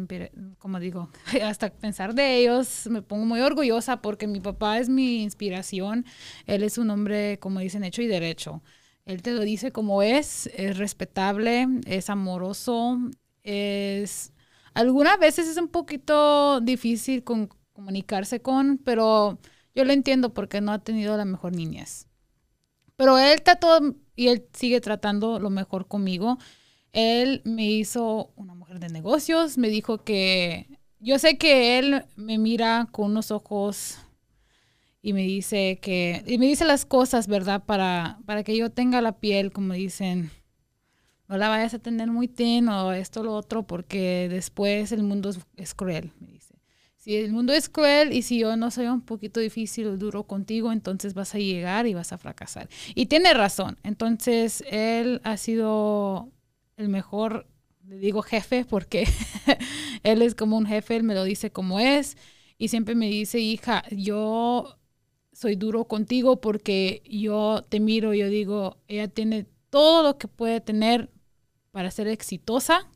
como 0.58 0.82
digo, 0.82 1.10
hasta 1.42 1.70
pensar 1.70 2.13
de 2.13 2.36
ellos 2.39 2.88
me 2.88 3.01
pongo 3.01 3.24
muy 3.24 3.39
orgullosa 3.39 4.01
porque 4.01 4.27
mi 4.27 4.42
papá 4.42 4.80
es 4.80 4.89
mi 4.89 5.24
inspiración. 5.24 6.06
Él 6.46 6.63
es 6.63 6.77
un 6.77 6.89
hombre, 6.89 7.39
como 7.39 7.62
dicen, 7.62 7.86
hecho 7.86 8.01
y 8.01 8.08
derecho. 8.08 8.62
Él 9.06 9.22
te 9.22 9.32
lo 9.32 9.44
dice 9.44 9.72
como 9.72 10.04
es, 10.04 10.48
es 10.48 10.77
respetable, 10.77 11.70
es 11.86 12.10
amoroso, 12.10 13.00
es... 13.45 14.33
Algunas 14.73 15.17
veces 15.19 15.47
es 15.47 15.55
un 15.57 15.69
poquito 15.69 16.59
difícil 16.59 17.23
comunicarse 17.23 18.41
con, 18.41 18.77
pero 18.77 19.39
yo 19.73 19.85
lo 19.85 19.93
entiendo 19.93 20.33
porque 20.33 20.59
no 20.59 20.73
ha 20.73 20.79
tenido 20.79 21.15
la 21.15 21.23
mejor 21.23 21.55
niñez. 21.55 22.07
Pero 22.97 23.17
él 23.17 23.41
trató 23.41 23.95
y 24.15 24.27
él 24.27 24.47
sigue 24.53 24.81
tratando 24.81 25.39
lo 25.39 25.49
mejor 25.49 25.87
conmigo. 25.87 26.37
Él 26.91 27.41
me 27.45 27.65
hizo 27.65 28.31
una 28.35 28.55
mujer 28.55 28.79
de 28.79 28.89
negocios, 28.89 29.57
me 29.57 29.69
dijo 29.69 30.03
que 30.03 30.67
yo 30.99 31.19
sé 31.19 31.37
que 31.37 31.77
él 31.77 32.05
me 32.15 32.37
mira 32.37 32.87
con 32.91 33.11
unos 33.11 33.31
ojos 33.31 33.97
y 35.01 35.13
me 35.13 35.21
dice 35.23 35.77
que 35.81 36.23
y 36.25 36.37
me 36.37 36.47
dice 36.47 36.65
las 36.65 36.85
cosas, 36.85 37.27
¿verdad? 37.27 37.63
Para 37.65 38.19
para 38.25 38.43
que 38.43 38.57
yo 38.57 38.71
tenga 38.71 39.01
la 39.01 39.19
piel, 39.19 39.51
como 39.51 39.73
dicen, 39.73 40.31
no 41.27 41.38
la 41.38 41.50
vayas 41.50 41.74
a 41.74 41.79
tener 41.79 42.10
muy 42.10 42.27
ten 42.27 42.70
o 42.70 42.94
esto 42.94 43.24
lo 43.24 43.34
otro 43.34 43.63
porque 43.67 44.27
después 44.29 44.91
el 44.91 45.03
mundo 45.03 45.29
es, 45.29 45.39
es 45.58 45.74
cruel, 45.74 46.12
me 46.20 46.27
dice 46.32 46.55
si 47.05 47.15
el 47.17 47.32
mundo 47.32 47.53
es 47.53 47.70
cruel 47.70 48.13
y 48.13 48.24
si 48.24 48.39
yo 48.39 48.58
no 48.58 48.72
soy 48.72 48.88
un 48.88 49.01
poquito 49.01 49.39
difícil 49.39 49.86
o 49.86 49.96
duro 49.96 50.24
contigo, 50.24 50.72
entonces 50.72 51.13
vas 51.13 51.36
a 51.36 51.38
llegar 51.38 51.86
y 51.86 51.94
vas 51.94 52.12
a 52.12 52.17
fracasar. 52.17 52.67
Y 52.96 53.05
tiene 53.05 53.32
razón. 53.36 53.77
Entonces, 53.84 54.63
él 54.72 55.22
ha 55.24 55.38
sido 55.38 56.32
el 56.77 56.89
mejor, 56.89 57.46
le 57.86 58.00
digo 58.00 58.24
jefe, 58.24 58.65
porque 58.65 59.08
él 60.03 60.24
es 60.24 60.34
como 60.34 60.58
un 60.58 60.65
jefe, 60.65 60.96
él 60.96 61.03
me 61.03 61.13
lo 61.13 61.24
dice 61.24 61.51
como 61.51 61.79
es. 61.79 62.17
Y 62.58 62.70
siempre 62.70 62.96
me 62.96 63.08
dice, 63.08 63.39
hija, 63.39 63.84
yo 63.91 64.79
soy 65.32 65.55
duro 65.58 65.86
contigo 65.86 66.41
porque 66.41 67.03
yo 67.08 67.63
te 67.70 67.79
miro, 67.79 68.15
yo 68.15 68.29
digo, 68.29 68.79
ella 68.88 69.08
tiene 69.10 69.46
todo 69.70 70.01
lo 70.01 70.17
que 70.17 70.27
puede 70.27 70.60
tener 70.60 71.12
para 71.75 71.91
ser 71.91 72.08
exitosa. 72.08 72.88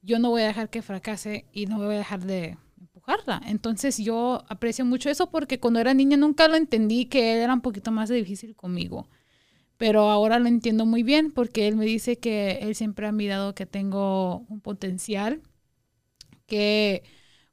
Yo 0.00 0.20
no 0.20 0.30
voy 0.30 0.42
a 0.42 0.46
dejar 0.46 0.70
que 0.70 0.80
fracase 0.80 1.46
y 1.52 1.66
no 1.66 1.78
voy 1.78 1.96
a 1.96 1.98
dejar 1.98 2.24
de 2.24 2.56
entonces 3.46 3.98
yo 3.98 4.44
aprecio 4.48 4.84
mucho 4.84 5.10
eso 5.10 5.30
porque 5.30 5.60
cuando 5.60 5.80
era 5.80 5.92
niña 5.94 6.16
nunca 6.16 6.48
lo 6.48 6.56
entendí 6.56 7.06
que 7.06 7.34
él 7.34 7.40
era 7.40 7.52
un 7.52 7.60
poquito 7.60 7.90
más 7.90 8.08
difícil 8.08 8.54
conmigo. 8.56 9.08
Pero 9.76 10.10
ahora 10.10 10.38
lo 10.38 10.46
entiendo 10.46 10.86
muy 10.86 11.02
bien 11.02 11.32
porque 11.32 11.68
él 11.68 11.76
me 11.76 11.84
dice 11.84 12.18
que 12.18 12.60
él 12.62 12.74
siempre 12.74 13.06
ha 13.06 13.12
mirado 13.12 13.54
que 13.54 13.66
tengo 13.66 14.46
un 14.48 14.60
potencial 14.60 15.42
que 16.46 17.02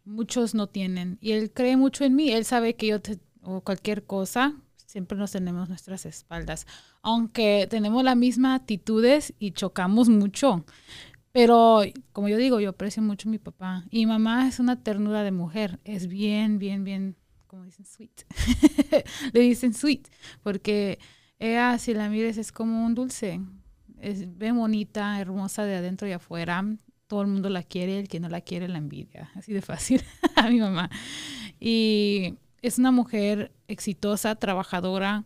muchos 0.05 0.53
no 0.53 0.67
tienen. 0.67 1.17
Y 1.19 1.31
él 1.31 1.51
cree 1.51 1.75
mucho 1.77 2.05
en 2.05 2.15
mí. 2.15 2.31
Él 2.31 2.45
sabe 2.45 2.75
que 2.75 2.87
yo 2.87 2.97
o 3.43 3.61
cualquier 3.61 4.05
cosa, 4.05 4.55
siempre 4.91 5.17
nos 5.17 5.31
tenemos 5.31 5.69
nuestras 5.69 6.05
espaldas. 6.05 6.67
Aunque 7.01 7.65
tenemos 7.69 8.03
las 8.03 8.17
mismas 8.17 8.59
actitudes 8.59 9.33
y 9.39 9.51
chocamos 9.51 10.09
mucho. 10.09 10.65
Pero 11.31 11.81
como 12.11 12.27
yo 12.27 12.37
digo, 12.37 12.59
yo 12.59 12.71
aprecio 12.71 13.01
mucho 13.01 13.29
a 13.29 13.31
mi 13.31 13.39
papá. 13.39 13.85
Y 13.89 14.05
mamá 14.05 14.47
es 14.49 14.59
una 14.59 14.83
ternura 14.83 15.23
de 15.23 15.31
mujer. 15.31 15.79
Es 15.85 16.07
bien, 16.07 16.59
bien, 16.59 16.83
bien, 16.83 17.15
como 17.47 17.63
dicen, 17.63 17.85
sweet. 17.85 18.25
Le 19.33 19.39
dicen 19.39 19.73
sweet, 19.73 20.09
porque 20.43 20.99
ella, 21.39 21.77
si 21.77 21.93
la 21.93 22.09
mires, 22.09 22.37
es 22.37 22.51
como 22.51 22.85
un 22.85 22.93
dulce. 22.93 23.39
Es 24.01 24.37
bien 24.37 24.57
bonita, 24.57 25.21
hermosa 25.21 25.63
de 25.63 25.75
adentro 25.75 26.05
y 26.07 26.11
afuera. 26.11 26.65
Todo 27.07 27.21
el 27.21 27.27
mundo 27.27 27.49
la 27.49 27.63
quiere, 27.63 27.97
el 27.99 28.09
que 28.09 28.19
no 28.19 28.27
la 28.27 28.41
quiere 28.41 28.67
la 28.67 28.77
envidia. 28.77 29.31
Así 29.35 29.53
de 29.53 29.61
fácil 29.61 30.03
a 30.35 30.49
mi 30.49 30.59
mamá. 30.59 30.89
Y 31.61 32.35
es 32.61 32.77
una 32.77 32.91
mujer 32.91 33.51
exitosa, 33.67 34.35
trabajadora. 34.35 35.25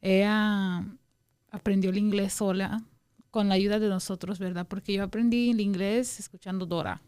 Ella 0.00 0.84
aprendió 1.50 1.90
el 1.90 1.98
inglés 1.98 2.32
sola 2.32 2.82
con 3.30 3.48
la 3.48 3.54
ayuda 3.54 3.78
de 3.78 3.88
nosotros, 3.88 4.38
¿verdad? 4.38 4.66
Porque 4.66 4.94
yo 4.94 5.04
aprendí 5.04 5.50
el 5.50 5.60
inglés 5.60 6.18
escuchando 6.18 6.66
Dora. 6.66 7.02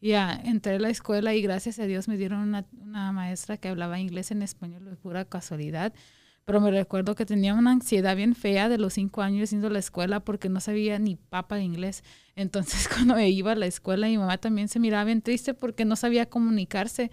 Ya, 0.00 0.38
entré 0.44 0.74
a 0.74 0.78
la 0.78 0.90
escuela 0.90 1.34
y 1.34 1.40
gracias 1.40 1.78
a 1.78 1.86
Dios 1.86 2.08
me 2.08 2.18
dieron 2.18 2.40
una, 2.40 2.66
una, 2.78 3.10
maestra 3.12 3.56
que 3.56 3.68
hablaba 3.68 3.98
inglés 3.98 4.30
en 4.30 4.42
español 4.42 4.84
de 4.84 4.96
pura 4.96 5.24
casualidad. 5.24 5.94
Pero 6.44 6.60
me 6.60 6.70
recuerdo 6.70 7.14
que 7.14 7.24
tenía 7.24 7.54
una 7.54 7.72
ansiedad 7.72 8.14
bien 8.14 8.34
fea 8.34 8.68
de 8.68 8.76
los 8.76 8.92
cinco 8.92 9.22
años 9.22 9.50
yendo 9.50 9.68
a 9.68 9.70
la 9.70 9.78
escuela 9.78 10.20
porque 10.20 10.50
no 10.50 10.60
sabía 10.60 10.98
ni 10.98 11.16
papa 11.16 11.56
de 11.56 11.62
inglés. 11.62 12.04
Entonces, 12.36 12.86
cuando 12.92 13.14
me 13.14 13.30
iba 13.30 13.52
a 13.52 13.56
la 13.56 13.64
escuela, 13.64 14.06
mi 14.08 14.18
mamá 14.18 14.36
también 14.36 14.68
se 14.68 14.78
miraba 14.78 15.04
bien 15.04 15.22
triste 15.22 15.54
porque 15.54 15.86
no 15.86 15.96
sabía 15.96 16.28
comunicarse. 16.28 17.10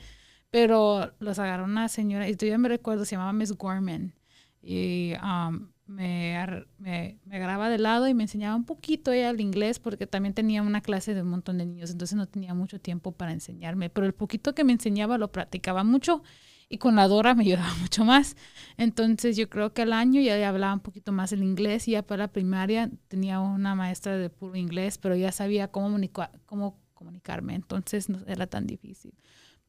Pero 0.52 1.14
los 1.20 1.40
agarró 1.40 1.64
una 1.64 1.88
señora, 1.88 2.30
y 2.30 2.36
todavía 2.36 2.58
me 2.58 2.70
recuerdo, 2.70 3.06
se 3.06 3.16
llamaba 3.16 3.34
Miss 3.34 3.54
Gorman. 3.54 4.14
Y 4.62 5.14
um, 5.24 5.70
me, 5.88 6.66
me, 6.78 7.20
grababa 7.26 7.70
de 7.70 7.78
lado 7.78 8.08
y 8.08 8.14
me 8.14 8.24
enseñaba 8.24 8.56
un 8.56 8.66
poquito 8.66 9.12
ella 9.12 9.30
el 9.30 9.42
inglés 9.42 9.80
porque 9.80 10.08
también 10.08 10.34
tenía 10.34 10.62
una 10.62 10.82
clase 10.82 11.14
de 11.14 11.22
un 11.22 11.30
montón 11.30 11.58
de 11.58 11.66
niños, 11.66 11.92
entonces 11.92 12.16
no 12.16 12.28
tenía 12.28 12.54
mucho 12.54 12.80
tiempo 12.80 13.12
para 13.12 13.34
enseñarme, 13.34 13.90
pero 13.90 14.08
el 14.08 14.14
poquito 14.14 14.56
que 14.56 14.64
me 14.64 14.74
enseñaba 14.74 15.18
lo 15.18 15.32
practicaba 15.32 15.84
mucho 15.84 16.24
y 16.70 16.78
con 16.78 16.96
la 16.96 17.08
Dora 17.08 17.36
me 17.36 17.44
ayudaba 17.44 17.74
mucho 17.82 18.06
más. 18.06 18.38
Entonces 18.78 19.36
yo 19.36 19.50
creo 19.50 19.74
que 19.74 19.82
al 19.82 19.94
año 19.94 20.22
ya 20.22 20.48
hablaba 20.48 20.74
un 20.74 20.80
poquito 20.80 21.12
más 21.12 21.34
el 21.34 21.44
inglés 21.44 21.88
y 21.88 21.92
ya 21.92 22.04
para 22.04 22.24
la 22.24 22.32
primaria 22.32 22.90
tenía 23.08 23.40
una 23.40 23.76
maestra 23.76 24.18
de 24.18 24.30
puro 24.30 24.56
inglés, 24.56 24.98
pero 24.98 25.16
ya 25.16 25.32
sabía 25.32 25.70
cómo, 25.70 25.98
cómo 26.46 26.80
comunicarme, 26.94 27.56
entonces 27.56 28.10
no 28.10 28.20
era 28.28 28.48
tan 28.48 28.68
difícil. 28.68 29.14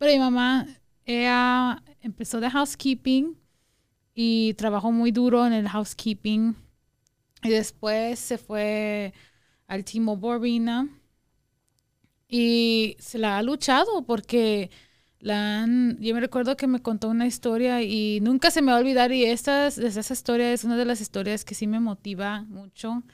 Pero 0.02 0.14
mi 0.14 0.18
mamá, 0.18 0.66
ella 1.04 1.80
empezó 2.00 2.40
de 2.40 2.50
housekeeping 2.50 3.38
y 4.16 4.52
trabajó 4.54 4.90
muy 4.90 5.12
duro 5.12 5.46
en 5.46 5.52
el 5.52 5.68
housekeeping. 5.68 6.56
Y 7.44 7.50
después 7.50 8.18
se 8.18 8.36
fue 8.36 9.14
al 9.68 9.84
Timo 9.84 10.16
Borina 10.16 10.88
y 12.26 12.96
se 12.98 13.18
la 13.18 13.38
ha 13.38 13.42
luchado 13.44 14.04
porque 14.04 14.72
la 15.20 15.68
yo 16.00 16.14
me 16.14 16.20
recuerdo 16.20 16.56
que 16.56 16.66
me 16.66 16.82
contó 16.82 17.08
una 17.08 17.28
historia 17.28 17.80
y 17.82 18.18
nunca 18.22 18.50
se 18.50 18.60
me 18.60 18.72
va 18.72 18.78
a 18.78 18.80
olvidar 18.80 19.12
y 19.12 19.24
esta, 19.24 19.68
esa 19.68 20.12
historia 20.12 20.52
es 20.52 20.64
una 20.64 20.76
de 20.76 20.84
las 20.84 21.00
historias 21.00 21.44
que 21.44 21.54
sí 21.54 21.68
me 21.68 21.78
motiva 21.78 22.42
mucho 22.48 23.04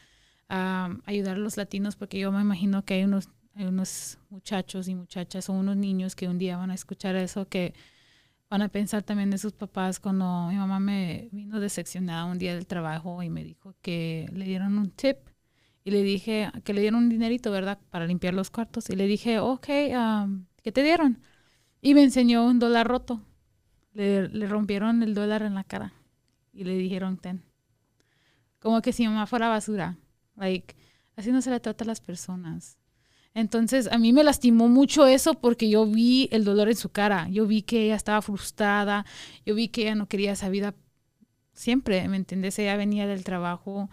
a 0.48 0.96
ayudar 1.04 1.36
a 1.36 1.40
los 1.40 1.58
latinos 1.58 1.96
porque 1.96 2.18
yo 2.18 2.32
me 2.32 2.40
imagino 2.40 2.86
que 2.86 2.94
hay 2.94 3.04
unos, 3.04 3.28
hay 3.58 3.66
unos 3.66 4.18
muchachos 4.30 4.86
y 4.86 4.94
muchachas 4.94 5.48
o 5.48 5.52
unos 5.52 5.76
niños 5.76 6.14
que 6.14 6.28
un 6.28 6.38
día 6.38 6.56
van 6.56 6.70
a 6.70 6.74
escuchar 6.74 7.16
eso 7.16 7.48
que 7.48 7.74
van 8.48 8.62
a 8.62 8.68
pensar 8.68 9.02
también 9.02 9.30
de 9.30 9.38
sus 9.38 9.52
papás 9.52 9.98
cuando 9.98 10.46
mi 10.48 10.54
mamá 10.54 10.78
me 10.78 11.28
vino 11.32 11.58
decepcionada 11.58 12.24
un 12.24 12.38
día 12.38 12.54
del 12.54 12.68
trabajo 12.68 13.20
y 13.22 13.30
me 13.30 13.42
dijo 13.42 13.74
que 13.82 14.30
le 14.32 14.44
dieron 14.44 14.78
un 14.78 14.90
tip 14.90 15.16
y 15.82 15.90
le 15.90 16.04
dije 16.04 16.52
que 16.62 16.72
le 16.72 16.82
dieron 16.82 17.00
un 17.00 17.08
dinerito, 17.08 17.50
¿verdad? 17.50 17.80
Para 17.90 18.06
limpiar 18.06 18.32
los 18.32 18.50
cuartos 18.50 18.90
y 18.90 18.96
le 18.96 19.06
dije, 19.06 19.40
ok, 19.40 19.68
um, 19.90 20.46
¿qué 20.62 20.70
te 20.70 20.84
dieron? 20.84 21.20
Y 21.80 21.94
me 21.94 22.04
enseñó 22.04 22.46
un 22.46 22.60
dólar 22.60 22.86
roto. 22.86 23.24
Le, 23.92 24.28
le 24.28 24.46
rompieron 24.46 25.02
el 25.02 25.14
dólar 25.14 25.42
en 25.42 25.54
la 25.54 25.64
cara 25.64 25.94
y 26.52 26.62
le 26.64 26.76
dijeron, 26.76 27.16
ten. 27.16 27.42
Como 28.60 28.82
que 28.82 28.92
si 28.92 29.06
mamá 29.06 29.26
fuera 29.26 29.48
basura. 29.48 29.96
Like, 30.36 30.76
así 31.16 31.32
no 31.32 31.42
se 31.42 31.50
le 31.50 31.58
trata 31.58 31.84
a 31.84 31.86
las 31.86 32.00
personas. 32.00 32.78
Entonces 33.34 33.88
a 33.92 33.98
mí 33.98 34.12
me 34.12 34.24
lastimó 34.24 34.68
mucho 34.68 35.06
eso 35.06 35.34
porque 35.34 35.68
yo 35.68 35.86
vi 35.86 36.28
el 36.32 36.44
dolor 36.44 36.68
en 36.68 36.76
su 36.76 36.88
cara, 36.88 37.28
yo 37.30 37.46
vi 37.46 37.62
que 37.62 37.84
ella 37.84 37.94
estaba 37.94 38.22
frustrada, 38.22 39.06
yo 39.46 39.54
vi 39.54 39.68
que 39.68 39.82
ella 39.82 39.94
no 39.94 40.08
quería 40.08 40.32
esa 40.32 40.48
vida 40.48 40.74
siempre, 41.52 42.08
¿me 42.08 42.16
entiendes? 42.16 42.58
Ella 42.58 42.76
venía 42.76 43.06
del 43.06 43.24
trabajo, 43.24 43.90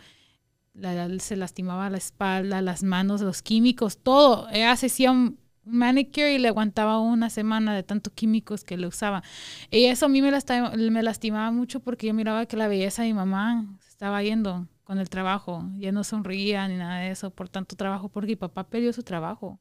se 1.20 1.36
lastimaba 1.36 1.90
la 1.90 1.98
espalda, 1.98 2.62
las 2.62 2.84
manos, 2.84 3.22
los 3.22 3.42
químicos, 3.42 3.98
todo. 3.98 4.48
Ella 4.50 4.76
se 4.76 4.88
hacía 4.88 5.12
un 5.12 5.40
manicure 5.64 6.34
y 6.34 6.38
le 6.38 6.50
aguantaba 6.50 7.00
una 7.00 7.30
semana 7.30 7.76
de 7.76 7.84
tantos 7.84 8.14
químicos 8.14 8.64
que 8.64 8.78
le 8.78 8.88
usaba. 8.88 9.24
Y 9.72 9.86
eso 9.86 10.06
a 10.06 10.10
mí 10.10 10.22
me 10.22 10.32
lastimaba, 10.32 10.76
me 10.76 11.04
lastimaba 11.04 11.52
mucho 11.52 11.80
porque 11.80 12.08
yo 12.08 12.14
miraba 12.14 12.46
que 12.46 12.58
la 12.58 12.68
belleza 12.68 13.02
de 13.02 13.10
mi 13.10 13.14
mamá 13.14 13.78
se 13.82 13.90
estaba 13.90 14.22
yendo 14.24 14.68
con 14.86 15.00
el 15.00 15.10
trabajo. 15.10 15.70
Ya 15.78 15.92
no 15.92 16.06
sonría 16.06 16.68
ni 16.70 16.78
nada 16.78 17.00
de 17.00 17.12
eso 17.12 17.32
por 17.32 17.50
tanto 17.50 17.76
trabajo, 17.76 18.08
porque 18.10 18.30
mi 18.34 18.36
papá 18.38 18.64
perdió 18.70 18.94
su 18.94 19.04
trabajo 19.04 19.60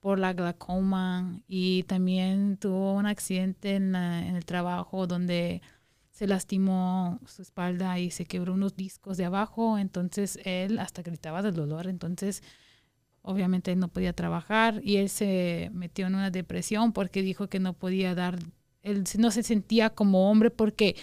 por 0.00 0.18
la 0.18 0.32
glaucoma 0.32 1.40
y 1.46 1.84
también 1.84 2.56
tuvo 2.56 2.94
un 2.94 3.06
accidente 3.06 3.76
en, 3.76 3.94
en, 3.94 4.36
el 4.36 4.44
trabajo 4.44 5.06
donde 5.06 5.62
se 6.10 6.26
lastimó 6.26 7.20
su 7.26 7.42
espalda 7.42 7.98
y 7.98 8.10
se 8.10 8.24
quebró 8.24 8.54
unos 8.54 8.76
discos 8.76 9.16
de 9.16 9.24
abajo, 9.24 9.78
entonces 9.78 10.38
él 10.44 10.78
hasta 10.78 11.02
gritaba 11.02 11.42
del 11.42 11.54
dolor, 11.54 11.88
entonces 11.88 12.42
obviamente 13.22 13.74
no 13.76 13.88
podía 13.88 14.12
trabajar 14.12 14.80
y 14.82 14.96
él 14.96 15.08
se 15.08 15.70
metió 15.72 16.06
en 16.06 16.14
una 16.14 16.30
depresión 16.30 16.92
porque 16.92 17.22
dijo 17.22 17.48
que 17.48 17.60
no 17.60 17.72
podía 17.74 18.14
dar 18.14 18.38
él 18.82 19.04
no 19.18 19.30
se 19.30 19.42
sentía 19.42 19.90
como 19.90 20.30
hombre 20.30 20.50
porque 20.50 20.96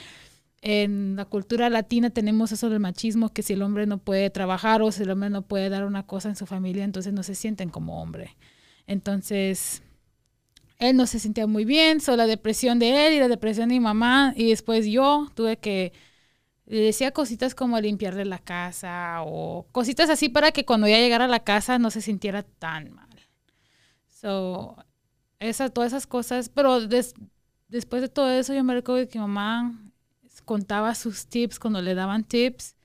en 0.62 1.16
la 1.16 1.26
cultura 1.26 1.70
latina 1.70 2.10
tenemos 2.10 2.52
eso 2.52 2.70
del 2.70 2.80
machismo, 2.80 3.34
que 3.34 3.44
si 3.44 3.54
el 3.54 3.62
hombre 3.62 3.86
no 3.86 4.00
puede 4.00 4.30
trabajar 4.30 4.82
o 4.82 4.92
si 4.92 5.04
el 5.04 5.12
hombre 5.12 5.30
no 5.30 5.44
puede 5.44 5.70
dar 5.70 5.86
una 5.86 6.08
cosa 6.08 6.30
en 6.30 6.36
su 6.36 6.46
familia, 6.46 6.84
entonces 6.84 7.14
no 7.14 7.24
se 7.24 7.36
sienten 7.36 7.70
como 7.70 8.02
hombre. 8.02 8.36
Entonces, 8.88 9.84
él 10.80 10.98
no 10.98 11.06
se 11.06 11.20
sentía 11.20 11.48
muy 11.48 11.66
bien, 11.66 12.02
solo 12.02 12.18
la 12.18 12.28
depresión 12.28 12.80
de 12.80 13.08
él 13.08 13.14
y 13.14 13.20
la 13.20 13.28
depresión 13.28 13.70
de 13.70 13.76
mi 13.76 13.80
mamá, 13.80 14.34
y 14.36 14.50
después 14.50 14.86
yo 14.88 15.30
tuve 15.36 15.58
que, 15.58 15.94
le 16.66 16.80
decía 16.80 17.12
cositas 17.12 17.54
como 17.54 17.80
limpiarle 17.80 18.26
la 18.26 18.40
casa 18.40 19.22
o 19.24 19.68
cositas 19.72 20.10
así 20.10 20.30
para 20.30 20.52
que 20.52 20.66
cuando 20.66 20.88
ya 20.88 20.98
llegara 20.98 21.26
a 21.26 21.28
la 21.28 21.44
casa 21.44 21.78
no 21.78 21.92
se 21.92 22.02
sintiera 22.02 22.44
tan 22.44 22.92
mal. 22.92 23.10
So, 24.10 24.76
esa, 25.40 25.70
todas 25.70 25.94
esas 25.94 26.08
cosas, 26.08 26.50
pero 26.50 26.80
después 27.68 28.02
de 28.02 28.10
todo 28.10 28.32
eso 28.32 28.54
yo 28.54 28.64
me 28.64 28.74
recuerdo 28.74 29.08
que 29.08 29.20
mi 29.20 29.22
mamá 29.22 29.80
contaba 30.46 30.96
sus 30.96 31.28
tips 31.28 31.60
cuando 31.60 31.82
le 31.82 31.96
daban 31.96 32.24
tips. 32.24 32.76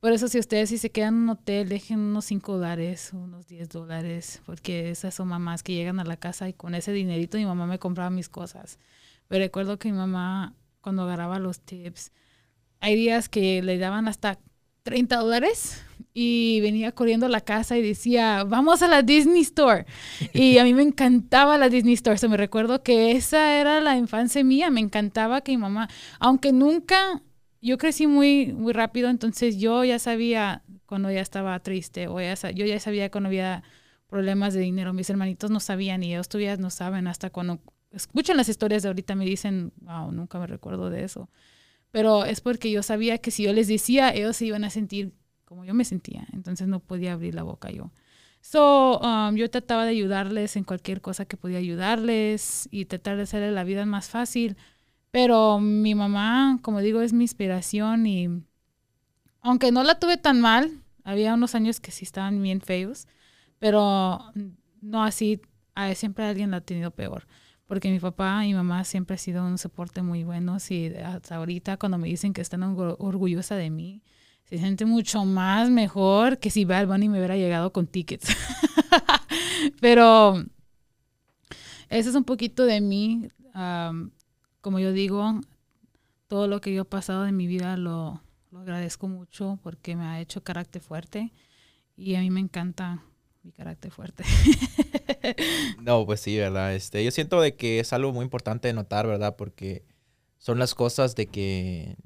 Por 0.00 0.12
eso 0.12 0.28
si 0.28 0.38
ustedes 0.38 0.68
si 0.68 0.78
se 0.78 0.90
quedan 0.90 1.14
en 1.14 1.20
un 1.22 1.30
hotel, 1.30 1.68
dejen 1.68 1.98
unos 1.98 2.26
5 2.26 2.58
dólares, 2.58 3.10
unos 3.12 3.46
10 3.48 3.68
dólares, 3.70 4.42
porque 4.46 4.90
esas 4.90 5.14
son 5.14 5.28
mamás 5.28 5.62
que 5.62 5.74
llegan 5.74 5.98
a 5.98 6.04
la 6.04 6.16
casa 6.16 6.48
y 6.48 6.52
con 6.52 6.74
ese 6.74 6.92
dinerito 6.92 7.38
mi 7.38 7.46
mamá 7.46 7.66
me 7.66 7.78
compraba 7.78 8.10
mis 8.10 8.28
cosas. 8.28 8.78
Pero 9.28 9.42
recuerdo 9.42 9.78
que 9.78 9.90
mi 9.90 9.96
mamá 9.96 10.54
cuando 10.80 11.02
agarraba 11.02 11.40
los 11.40 11.60
tips, 11.60 12.12
hay 12.78 12.94
días 12.94 13.28
que 13.28 13.62
le 13.62 13.78
daban 13.78 14.06
hasta 14.06 14.38
30 14.84 15.16
dólares 15.16 15.82
y 16.18 16.62
venía 16.62 16.92
corriendo 16.92 17.26
a 17.26 17.28
la 17.28 17.42
casa 17.42 17.76
y 17.76 17.82
decía, 17.82 18.42
vamos 18.44 18.80
a 18.80 18.88
la 18.88 19.02
Disney 19.02 19.42
Store. 19.42 19.84
Y 20.32 20.56
a 20.56 20.64
mí 20.64 20.72
me 20.72 20.82
encantaba 20.82 21.58
la 21.58 21.68
Disney 21.68 21.92
Store. 21.92 22.16
se 22.16 22.26
me 22.26 22.38
recuerdo 22.38 22.82
que 22.82 23.12
esa 23.12 23.60
era 23.60 23.82
la 23.82 23.98
infancia 23.98 24.42
mía. 24.42 24.70
Me 24.70 24.80
encantaba 24.80 25.42
que 25.42 25.52
mi 25.52 25.58
mamá, 25.58 25.90
aunque 26.18 26.54
nunca, 26.54 27.22
yo 27.60 27.76
crecí 27.76 28.06
muy, 28.06 28.54
muy 28.54 28.72
rápido, 28.72 29.10
entonces 29.10 29.58
yo 29.58 29.84
ya 29.84 29.98
sabía 29.98 30.62
cuando 30.86 31.10
ya 31.10 31.20
estaba 31.20 31.60
triste 31.60 32.08
o 32.08 32.18
ya, 32.18 32.34
yo 32.50 32.64
ya 32.64 32.80
sabía 32.80 33.10
cuando 33.10 33.28
había 33.28 33.62
problemas 34.06 34.54
de 34.54 34.60
dinero. 34.60 34.94
Mis 34.94 35.10
hermanitos 35.10 35.50
no 35.50 35.60
sabían 35.60 36.02
y 36.02 36.14
ellos 36.14 36.30
todavía 36.30 36.56
no 36.56 36.70
saben 36.70 37.08
hasta 37.08 37.28
cuando 37.28 37.60
escuchan 37.90 38.38
las 38.38 38.48
historias 38.48 38.82
de 38.82 38.88
ahorita 38.88 39.14
me 39.16 39.26
dicen, 39.26 39.74
wow, 39.82 40.10
nunca 40.12 40.38
me 40.38 40.46
recuerdo 40.46 40.88
de 40.88 41.04
eso 41.04 41.28
pero 41.92 42.26
es 42.26 42.42
porque 42.42 42.70
yo 42.70 42.82
sabía 42.82 43.16
que 43.16 43.30
si 43.30 43.44
yo 43.44 43.54
les 43.54 43.68
decía, 43.68 44.10
ellos 44.14 44.36
se 44.36 44.44
iban 44.44 44.64
a 44.64 44.70
sentir 44.70 45.14
como 45.46 45.64
yo 45.64 45.72
me 45.72 45.86
sentía, 45.86 46.26
entonces 46.34 46.68
no 46.68 46.80
podía 46.80 47.14
abrir 47.14 47.34
la 47.34 47.42
boca 47.42 47.70
yo. 47.70 47.90
So, 48.42 49.00
um, 49.00 49.34
yo 49.36 49.50
trataba 49.50 49.84
de 49.84 49.90
ayudarles 49.90 50.56
en 50.56 50.64
cualquier 50.64 51.00
cosa 51.00 51.24
que 51.24 51.38
podía 51.38 51.58
ayudarles 51.58 52.68
y 52.70 52.84
tratar 52.84 53.16
de 53.16 53.22
hacerles 53.22 53.54
la 53.54 53.64
vida 53.64 53.86
más 53.86 54.10
fácil, 54.10 54.58
pero 55.10 55.58
mi 55.58 55.94
mamá, 55.94 56.58
como 56.62 56.80
digo, 56.80 57.00
es 57.00 57.14
mi 57.14 57.24
inspiración 57.24 58.06
y 58.06 58.28
aunque 59.40 59.72
no 59.72 59.82
la 59.82 59.98
tuve 59.98 60.18
tan 60.18 60.40
mal, 60.40 60.82
había 61.02 61.32
unos 61.32 61.54
años 61.54 61.80
que 61.80 61.90
sí 61.90 62.04
estaban 62.04 62.42
bien 62.42 62.60
feos, 62.60 63.08
pero 63.58 64.20
no 64.82 65.02
así, 65.02 65.40
siempre 65.94 66.26
alguien 66.26 66.50
la 66.50 66.58
ha 66.58 66.60
tenido 66.60 66.90
peor 66.90 67.26
porque 67.66 67.90
mi 67.90 67.98
papá 67.98 68.44
y 68.44 68.48
mi 68.48 68.54
mamá 68.54 68.84
siempre 68.84 69.14
han 69.14 69.18
sido 69.18 69.44
un 69.44 69.58
soporte 69.58 70.02
muy 70.02 70.24
bueno 70.24 70.56
y 70.68 70.94
hasta 70.94 71.36
ahorita 71.36 71.76
cuando 71.76 71.98
me 71.98 72.08
dicen 72.08 72.32
que 72.32 72.40
están 72.40 72.62
orgullosa 72.62 73.56
de 73.56 73.70
mí, 73.70 74.02
se 74.48 74.58
siente 74.58 74.84
mucho 74.84 75.24
más 75.24 75.70
mejor 75.70 76.38
que 76.38 76.50
si 76.50 76.64
Bad 76.64 76.86
Bunny 76.86 77.08
me 77.08 77.18
hubiera 77.18 77.36
llegado 77.36 77.72
con 77.72 77.86
tickets. 77.86 78.28
Pero 79.80 80.44
eso 81.88 82.10
es 82.10 82.14
un 82.14 82.24
poquito 82.24 82.64
de 82.64 82.80
mí. 82.80 83.28
como 84.60 84.78
yo 84.78 84.92
digo, 84.92 85.40
todo 86.28 86.48
lo 86.48 86.60
que 86.60 86.72
yo 86.72 86.82
he 86.82 86.86
pasado 86.86 87.26
en 87.26 87.36
mi 87.36 87.46
vida 87.46 87.76
lo, 87.76 88.22
lo 88.50 88.60
agradezco 88.60 89.08
mucho 89.08 89.58
porque 89.62 89.96
me 89.96 90.04
ha 90.04 90.20
hecho 90.20 90.42
carácter 90.42 90.82
fuerte 90.82 91.32
y 91.96 92.14
a 92.14 92.20
mí 92.20 92.30
me 92.30 92.40
encanta 92.40 93.02
mi 93.42 93.52
carácter 93.52 93.90
fuerte. 93.90 94.24
no, 95.80 96.04
pues 96.04 96.20
sí, 96.20 96.36
¿verdad? 96.36 96.74
Este, 96.74 97.04
yo 97.04 97.10
siento 97.10 97.40
de 97.40 97.54
que 97.54 97.80
es 97.80 97.92
algo 97.92 98.12
muy 98.12 98.24
importante 98.24 98.68
de 98.68 98.74
notar, 98.74 99.06
¿verdad? 99.06 99.36
Porque 99.36 99.84
son 100.38 100.58
las 100.58 100.74
cosas 100.74 101.14
de 101.14 101.26
que, 101.26 101.96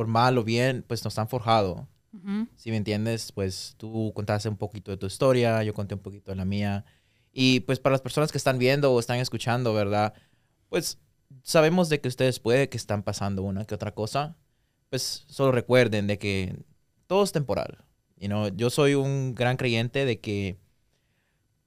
por 0.00 0.06
mal 0.06 0.38
o 0.38 0.44
bien, 0.44 0.82
pues 0.88 1.04
nos 1.04 1.18
han 1.18 1.28
forjado. 1.28 1.86
Si 2.56 2.70
me 2.70 2.78
entiendes, 2.78 3.32
pues 3.32 3.74
tú 3.76 4.14
contaste 4.14 4.48
un 4.48 4.56
poquito 4.56 4.90
de 4.90 4.96
tu 4.96 5.04
historia, 5.04 5.62
yo 5.62 5.74
conté 5.74 5.94
un 5.94 6.00
poquito 6.00 6.30
de 6.30 6.36
la 6.36 6.46
mía. 6.46 6.86
Y 7.34 7.60
pues 7.60 7.80
para 7.80 7.92
las 7.92 8.00
personas 8.00 8.32
que 8.32 8.38
están 8.38 8.58
viendo 8.58 8.90
o 8.94 8.98
están 8.98 9.18
escuchando, 9.18 9.74
¿verdad? 9.74 10.14
Pues 10.70 10.98
sabemos 11.42 11.90
de 11.90 12.00
que 12.00 12.08
ustedes 12.08 12.40
puede 12.40 12.70
que 12.70 12.78
están 12.78 13.02
pasando 13.02 13.42
una 13.42 13.66
que 13.66 13.74
otra 13.74 13.92
cosa. 13.92 14.38
Pues 14.88 15.26
solo 15.28 15.52
recuerden 15.52 16.06
de 16.06 16.18
que 16.18 16.56
todo 17.06 17.22
es 17.22 17.32
temporal. 17.32 17.84
You 18.16 18.28
know, 18.28 18.48
yo 18.48 18.70
soy 18.70 18.94
un 18.94 19.34
gran 19.34 19.58
creyente 19.58 20.06
de 20.06 20.18
que 20.18 20.56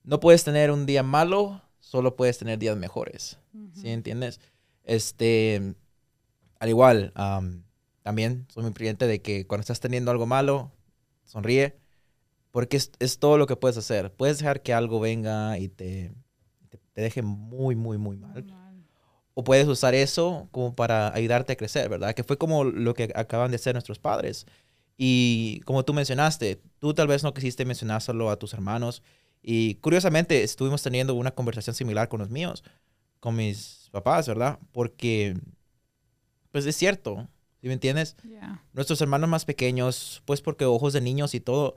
no 0.02 0.20
puedes 0.20 0.44
tener 0.44 0.72
un 0.72 0.88
día 0.88 1.04
malo, 1.04 1.62
solo 1.80 2.16
puedes 2.16 2.40
tener 2.40 2.58
días 2.58 2.78
mejores. 2.78 3.38
¿Sí 3.76 3.90
entiendes? 3.90 4.40
Este, 4.84 5.76
al 6.58 6.70
igual, 6.70 7.14
también 8.04 8.46
soy 8.50 8.64
muy 8.64 8.74
creyente 8.74 9.08
de 9.08 9.22
que 9.22 9.48
cuando 9.48 9.62
estás 9.62 9.80
teniendo 9.80 10.12
algo 10.12 10.26
malo, 10.26 10.72
sonríe, 11.24 11.78
porque 12.52 12.78
es, 12.78 13.20
todo 13.20 13.38
lo 13.38 13.48
que 13.48 13.56
puedes 13.56 13.78
hacer. 13.78 14.14
Puedes 14.14 14.38
dejar 14.38 14.62
que 14.62 14.74
algo 14.74 15.00
venga 15.00 15.58
y 15.58 15.70
te, 15.70 16.14
te, 16.70 17.02
deje 17.02 17.24
muy, 17.24 17.76
muy, 17.76 17.98
muy 17.98 18.18
mal. 18.18 18.46
O 19.34 19.44
puedes 19.44 19.68
usar 19.68 19.96
eso 19.96 20.48
como 20.52 20.76
para 20.76 21.12
ayudarte 21.16 21.54
a 21.54 21.56
crecer, 21.56 21.90
¿verdad? 21.90 22.14
Que 22.14 22.24
fue 22.24 22.38
como 22.38 22.64
lo 22.64 22.94
que 22.94 23.12
acaban 23.16 23.50
de 23.50 23.56
hacer 23.56 23.74
nuestros 23.74 23.98
padres. 23.98 24.46
Y 24.98 25.62
como 25.66 25.84
tú 25.84 25.94
mencionaste, 25.94 26.62
tú 26.78 26.94
tal 26.94 27.08
vez 27.08 27.24
no 27.24 27.34
quisiste 27.34 27.66
mencionárselo 27.66 28.30
a 28.30 28.38
tus 28.38 28.54
hermanos. 28.54 29.02
Y 29.42 29.76
curiosamente 29.76 30.44
estuvimos 30.44 30.84
teniendo 30.84 31.16
una 31.16 31.32
conversación 31.32 31.76
similar 31.76 32.08
con 32.10 32.20
los 32.20 32.30
míos, 32.30 32.64
con 33.20 33.36
mis 33.36 33.90
papás, 33.92 34.28
¿verdad? 34.28 34.60
Porque, 34.72 35.36
pues 36.52 36.66
es 36.68 36.76
cierto, 36.76 37.28
¿sí 37.64 37.70
me 37.70 37.76
entiendes? 37.76 38.18
Nuestros 38.74 39.00
hermanos 39.00 39.30
más 39.30 39.46
pequeños, 39.46 40.22
pues 40.26 40.42
porque 40.42 40.66
ojos 40.66 40.92
de 40.92 41.00
niños 41.00 41.34
y 41.34 41.40
todo, 41.40 41.76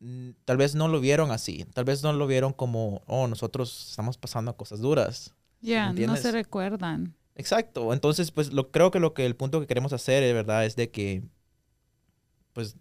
mm, 0.00 0.30
tal 0.46 0.56
vez 0.56 0.74
no 0.74 0.88
lo 0.88 1.00
vieron 1.00 1.30
así. 1.32 1.66
Tal 1.74 1.84
vez 1.84 2.02
no 2.02 2.14
lo 2.14 2.26
vieron 2.26 2.54
como, 2.54 3.02
oh, 3.06 3.26
nosotros 3.26 3.88
estamos 3.90 4.16
pasando 4.16 4.56
cosas 4.56 4.80
duras. 4.80 5.34
Ya, 5.60 5.92
no 5.92 6.16
se 6.16 6.32
recuerdan. 6.32 7.14
Exacto. 7.34 7.92
Entonces, 7.92 8.30
pues 8.30 8.54
lo, 8.54 8.70
creo 8.70 8.90
que 8.90 9.00
lo 9.00 9.12
que 9.12 9.26
el 9.26 9.36
punto 9.36 9.60
que 9.60 9.66
queremos 9.66 9.92
hacer, 9.92 10.22
de 10.22 10.32
verdad, 10.32 10.64
es 10.64 10.76
de 10.76 10.90
que 10.90 11.24
pues 12.54 12.74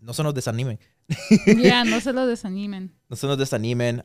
no 0.00 0.12
se 0.12 0.22
nos 0.22 0.34
desanimen. 0.34 0.78
Ya, 1.56 1.84
no 1.84 2.02
se 2.02 2.12
los 2.12 2.28
desanimen. 2.28 2.92
No 3.08 3.16
se 3.16 3.26
nos 3.26 3.38
desanimen. 3.38 4.02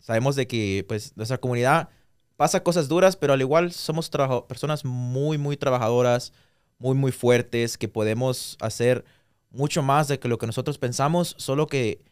sabemos 0.00 0.34
de 0.34 0.48
que 0.48 0.84
pues 0.88 1.16
nuestra 1.16 1.38
comunidad 1.38 1.88
pasa 2.34 2.64
cosas 2.64 2.88
duras, 2.88 3.14
pero 3.16 3.32
al 3.32 3.40
igual 3.40 3.70
somos 3.70 4.10
personas 4.48 4.84
muy, 4.84 5.38
muy 5.38 5.56
trabajadoras, 5.56 6.32
muy, 6.78 6.94
muy 6.94 7.12
fuertes, 7.12 7.76
que 7.76 7.88
podemos 7.88 8.56
hacer 8.60 9.04
mucho 9.50 9.82
más 9.82 10.08
de 10.08 10.18
que 10.18 10.28
lo 10.28 10.38
que 10.38 10.46
nosotros 10.46 10.78
pensamos, 10.78 11.34
solo 11.38 11.66
que 11.66 12.04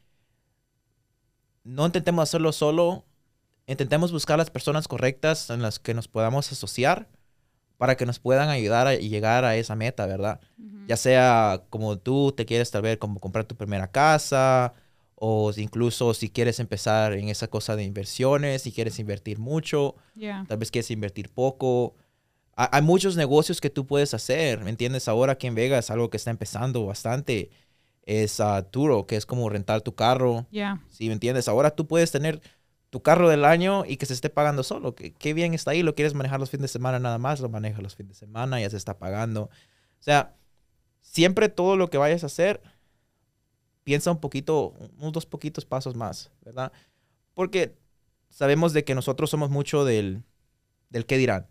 no 1.64 1.86
intentemos 1.86 2.22
hacerlo 2.22 2.52
solo, 2.52 3.04
intentemos 3.66 4.12
buscar 4.12 4.38
las 4.38 4.50
personas 4.50 4.88
correctas 4.88 5.50
en 5.50 5.62
las 5.62 5.78
que 5.78 5.94
nos 5.94 6.08
podamos 6.08 6.50
asociar 6.52 7.08
para 7.76 7.96
que 7.96 8.06
nos 8.06 8.18
puedan 8.18 8.48
ayudar 8.48 8.86
a 8.86 8.94
llegar 8.94 9.44
a 9.44 9.56
esa 9.56 9.74
meta, 9.76 10.06
¿verdad? 10.06 10.40
Ya 10.86 10.96
sea 10.96 11.64
como 11.68 11.98
tú 11.98 12.32
te 12.32 12.46
quieres 12.46 12.70
tal 12.70 12.82
vez 12.82 12.96
como 12.98 13.18
comprar 13.20 13.44
tu 13.44 13.56
primera 13.56 13.90
casa 13.90 14.72
o 15.16 15.52
incluso 15.56 16.14
si 16.14 16.30
quieres 16.30 16.60
empezar 16.60 17.12
en 17.14 17.28
esa 17.28 17.48
cosa 17.48 17.74
de 17.76 17.84
inversiones, 17.84 18.62
si 18.62 18.72
quieres 18.72 18.98
invertir 18.98 19.38
mucho, 19.38 19.96
tal 20.46 20.58
vez 20.58 20.70
quieres 20.70 20.90
invertir 20.90 21.28
poco. 21.30 21.94
Hay 22.56 22.82
muchos 22.82 23.16
negocios 23.16 23.60
que 23.60 23.68
tú 23.68 23.86
puedes 23.86 24.14
hacer, 24.14 24.64
¿me 24.64 24.70
entiendes? 24.70 25.08
Ahora 25.08 25.34
aquí 25.34 25.46
en 25.46 25.54
Vegas 25.54 25.90
algo 25.90 26.08
que 26.08 26.16
está 26.16 26.30
empezando 26.30 26.86
bastante 26.86 27.50
es 28.02 28.40
uh, 28.40 28.62
Turo, 28.70 29.06
que 29.06 29.16
es 29.16 29.26
como 29.26 29.48
rentar 29.50 29.82
tu 29.82 29.94
carro. 29.94 30.46
Ya. 30.50 30.80
¿Sí 30.88 31.08
me 31.08 31.12
entiendes? 31.12 31.48
Ahora 31.48 31.72
tú 31.72 31.86
puedes 31.86 32.10
tener 32.12 32.40
tu 32.88 33.02
carro 33.02 33.28
del 33.28 33.44
año 33.44 33.84
y 33.84 33.98
que 33.98 34.06
se 34.06 34.14
esté 34.14 34.30
pagando 34.30 34.62
solo. 34.62 34.94
Qué, 34.94 35.34
bien 35.34 35.52
está 35.52 35.72
ahí. 35.72 35.82
Lo 35.82 35.94
quieres 35.94 36.14
manejar 36.14 36.40
los 36.40 36.48
fines 36.48 36.62
de 36.62 36.68
semana 36.68 36.98
nada 36.98 37.18
más, 37.18 37.40
lo 37.40 37.50
manejas 37.50 37.82
los 37.82 37.94
fines 37.94 38.10
de 38.10 38.18
semana, 38.26 38.60
ya 38.60 38.70
se 38.70 38.76
está 38.78 38.96
pagando. 38.96 39.42
O 39.42 40.02
sea, 40.02 40.34
siempre 41.02 41.50
todo 41.50 41.76
lo 41.76 41.90
que 41.90 41.98
vayas 41.98 42.22
a 42.22 42.26
hacer, 42.26 42.62
piensa 43.84 44.10
un 44.10 44.20
poquito, 44.20 44.72
unos 44.98 45.12
dos 45.12 45.26
poquitos 45.26 45.66
pasos 45.66 45.94
más, 45.94 46.30
¿verdad? 46.42 46.72
Porque 47.34 47.76
sabemos 48.30 48.72
de 48.72 48.84
que 48.84 48.94
nosotros 48.94 49.28
somos 49.28 49.50
mucho 49.50 49.84
del, 49.84 50.22
del 50.88 51.04
qué 51.04 51.18
dirán. 51.18 51.48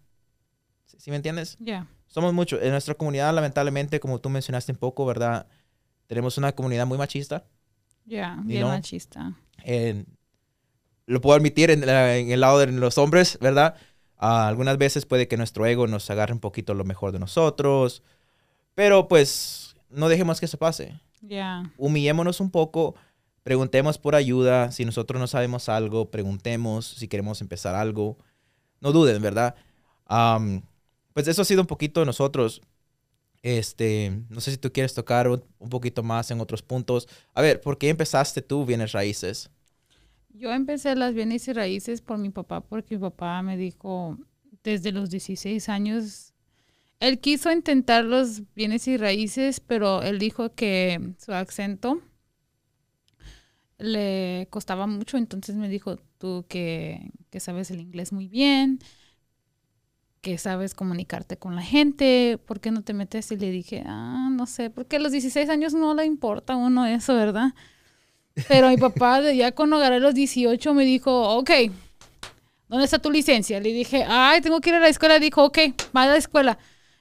¿Sí, 0.98 1.10
me 1.10 1.18
entiendes? 1.18 1.58
Ya. 1.60 1.88
Somos 2.08 2.34
mucho. 2.34 2.62
En 2.62 2.72
nuestra 2.72 2.96
comunidad, 2.96 3.34
lamentablemente, 3.34 4.00
como 4.00 4.20
tú 4.20 4.30
mencionaste 4.30 4.72
un 4.72 4.78
poco, 4.78 5.06
¿verdad? 5.06 5.48
Tenemos 6.08 6.38
una 6.38 6.54
comunidad 6.54 6.86
muy 6.86 6.98
machista. 6.98 7.46
Ya, 8.06 8.40
bien 8.44 8.64
machista. 8.64 9.34
En, 9.64 10.06
lo 11.08 11.22
puedo 11.22 11.36
admitir 11.36 11.72
en, 11.72 11.84
el 11.84 12.40
lado 12.40 12.60
de 12.60 12.68
los 12.68 12.98
hombres, 12.98 13.38
¿verdad? 13.40 13.76
Ah, 14.18 14.48
algunas 14.48 14.78
veces 14.78 15.06
puede 15.06 15.28
que 15.28 15.38
nuestro 15.38 15.66
ego 15.66 15.88
nos 15.88 16.10
agarre 16.10 16.34
un 16.34 16.40
poquito 16.40 16.74
lo 16.74 16.84
mejor 16.84 17.12
de 17.12 17.20
nosotros, 17.20 18.04
pero 18.74 19.08
pues 19.08 19.76
no 19.90 20.10
dejemos 20.10 20.40
que 20.40 20.46
eso 20.46 20.58
pase. 20.58 21.00
Ya. 21.22 21.72
Humillémonos 21.78 22.40
un 22.40 22.50
poco, 22.50 22.96
preguntemos 23.44 23.98
por 23.98 24.16
ayuda, 24.16 24.72
si 24.72 24.86
nosotros 24.86 25.20
no 25.20 25.28
sabemos 25.28 25.70
algo, 25.70 26.10
preguntemos 26.12 26.86
si 26.86 27.08
queremos 27.08 27.42
empezar 27.42 27.76
algo. 27.76 28.18
No 28.80 28.92
duden, 28.92 29.22
¿verdad? 29.22 29.56
Pues 31.16 31.30
eso 31.30 31.44
ha 31.44 31.46
sido 31.46 31.62
un 31.62 31.68
poquito 31.68 32.02
de 32.02 32.06
nosotros. 32.06 32.62
Este, 33.42 34.12
no 34.30 34.42
sé 34.42 34.52
si 34.52 34.58
tú 34.58 34.70
quieres 34.74 34.94
tocar 34.94 35.30
un, 35.30 35.42
poquito 35.70 36.04
más 36.04 36.30
en 36.30 36.42
otros 36.42 36.62
puntos. 36.62 37.08
A 37.34 37.42
ver, 37.42 37.62
¿por 37.62 37.78
qué 37.78 37.88
empezaste 37.88 38.42
tú 38.42 38.66
bienes 38.66 38.92
raíces? 38.92 39.50
Yo 40.34 40.52
empecé 40.52 40.94
las 40.94 41.14
bienes 41.14 41.48
y 41.48 41.54
raíces 41.54 42.02
por 42.02 42.18
mi 42.18 42.32
papá, 42.32 42.60
porque 42.60 42.96
mi 42.96 43.02
papá 43.02 43.42
me 43.44 43.56
dijo 43.56 44.18
desde 44.62 44.92
los 44.92 45.10
16 45.10 45.70
años, 45.70 46.34
él 47.00 47.20
quiso 47.20 47.50
intentar 47.50 48.04
los 48.04 48.42
bienes 48.54 48.86
y 48.90 48.98
raíces, 48.98 49.62
pero 49.62 50.02
él 50.02 50.20
dijo 50.20 50.54
que 50.54 51.14
su 51.18 51.32
acento 51.32 52.02
le 53.78 54.50
costaba 54.50 54.86
mucho, 54.86 55.16
entonces 55.16 55.56
me 55.56 55.70
dijo, 55.70 55.96
tú 56.18 56.46
que, 56.50 57.10
que 57.30 57.40
sabes 57.40 57.72
el 57.72 57.80
inglés 57.80 58.12
muy 58.12 58.28
bien, 58.28 58.80
que 60.26 60.40
sabes 60.40 60.74
comunicarte 60.74 61.38
con 61.38 61.56
la 61.56 61.62
gente, 61.62 62.40
¿por 62.48 62.60
qué 62.60 62.72
no 62.72 62.82
te 62.82 62.96
metes? 62.96 63.32
Y 63.32 63.38
le 63.38 63.52
dije, 63.52 63.84
ah, 63.86 64.28
no 64.32 64.48
sé, 64.48 64.72
porque 64.72 64.96
a 64.96 65.00
los 65.00 65.12
16 65.12 65.48
años 65.50 65.76
no 65.76 65.94
le 65.94 66.04
importa 66.04 66.54
a 66.54 66.56
uno 66.56 66.88
eso, 66.88 67.14
¿verdad? 67.14 67.54
Pero 68.48 68.70
mi 68.70 68.78
papá, 68.78 69.22
ya 69.34 69.52
cuando 69.52 69.76
agarré 69.76 70.00
los 70.00 70.16
18, 70.16 70.74
me 70.74 70.84
dijo, 70.84 71.38
ok, 71.38 71.52
¿dónde 72.68 72.86
está 72.86 72.98
tu 72.98 73.12
licencia? 73.12 73.60
Le 73.60 73.72
dije, 73.72 74.04
ay, 74.08 74.42
tengo 74.42 74.60
que 74.62 74.72
ir 74.72 74.76
a 74.78 74.80
la 74.80 74.88
escuela. 74.88 75.20
Dijo, 75.20 75.44
ok, 75.44 75.60
va 75.96 76.04
a 76.04 76.08
la 76.08 76.18
escuela. 76.18 76.58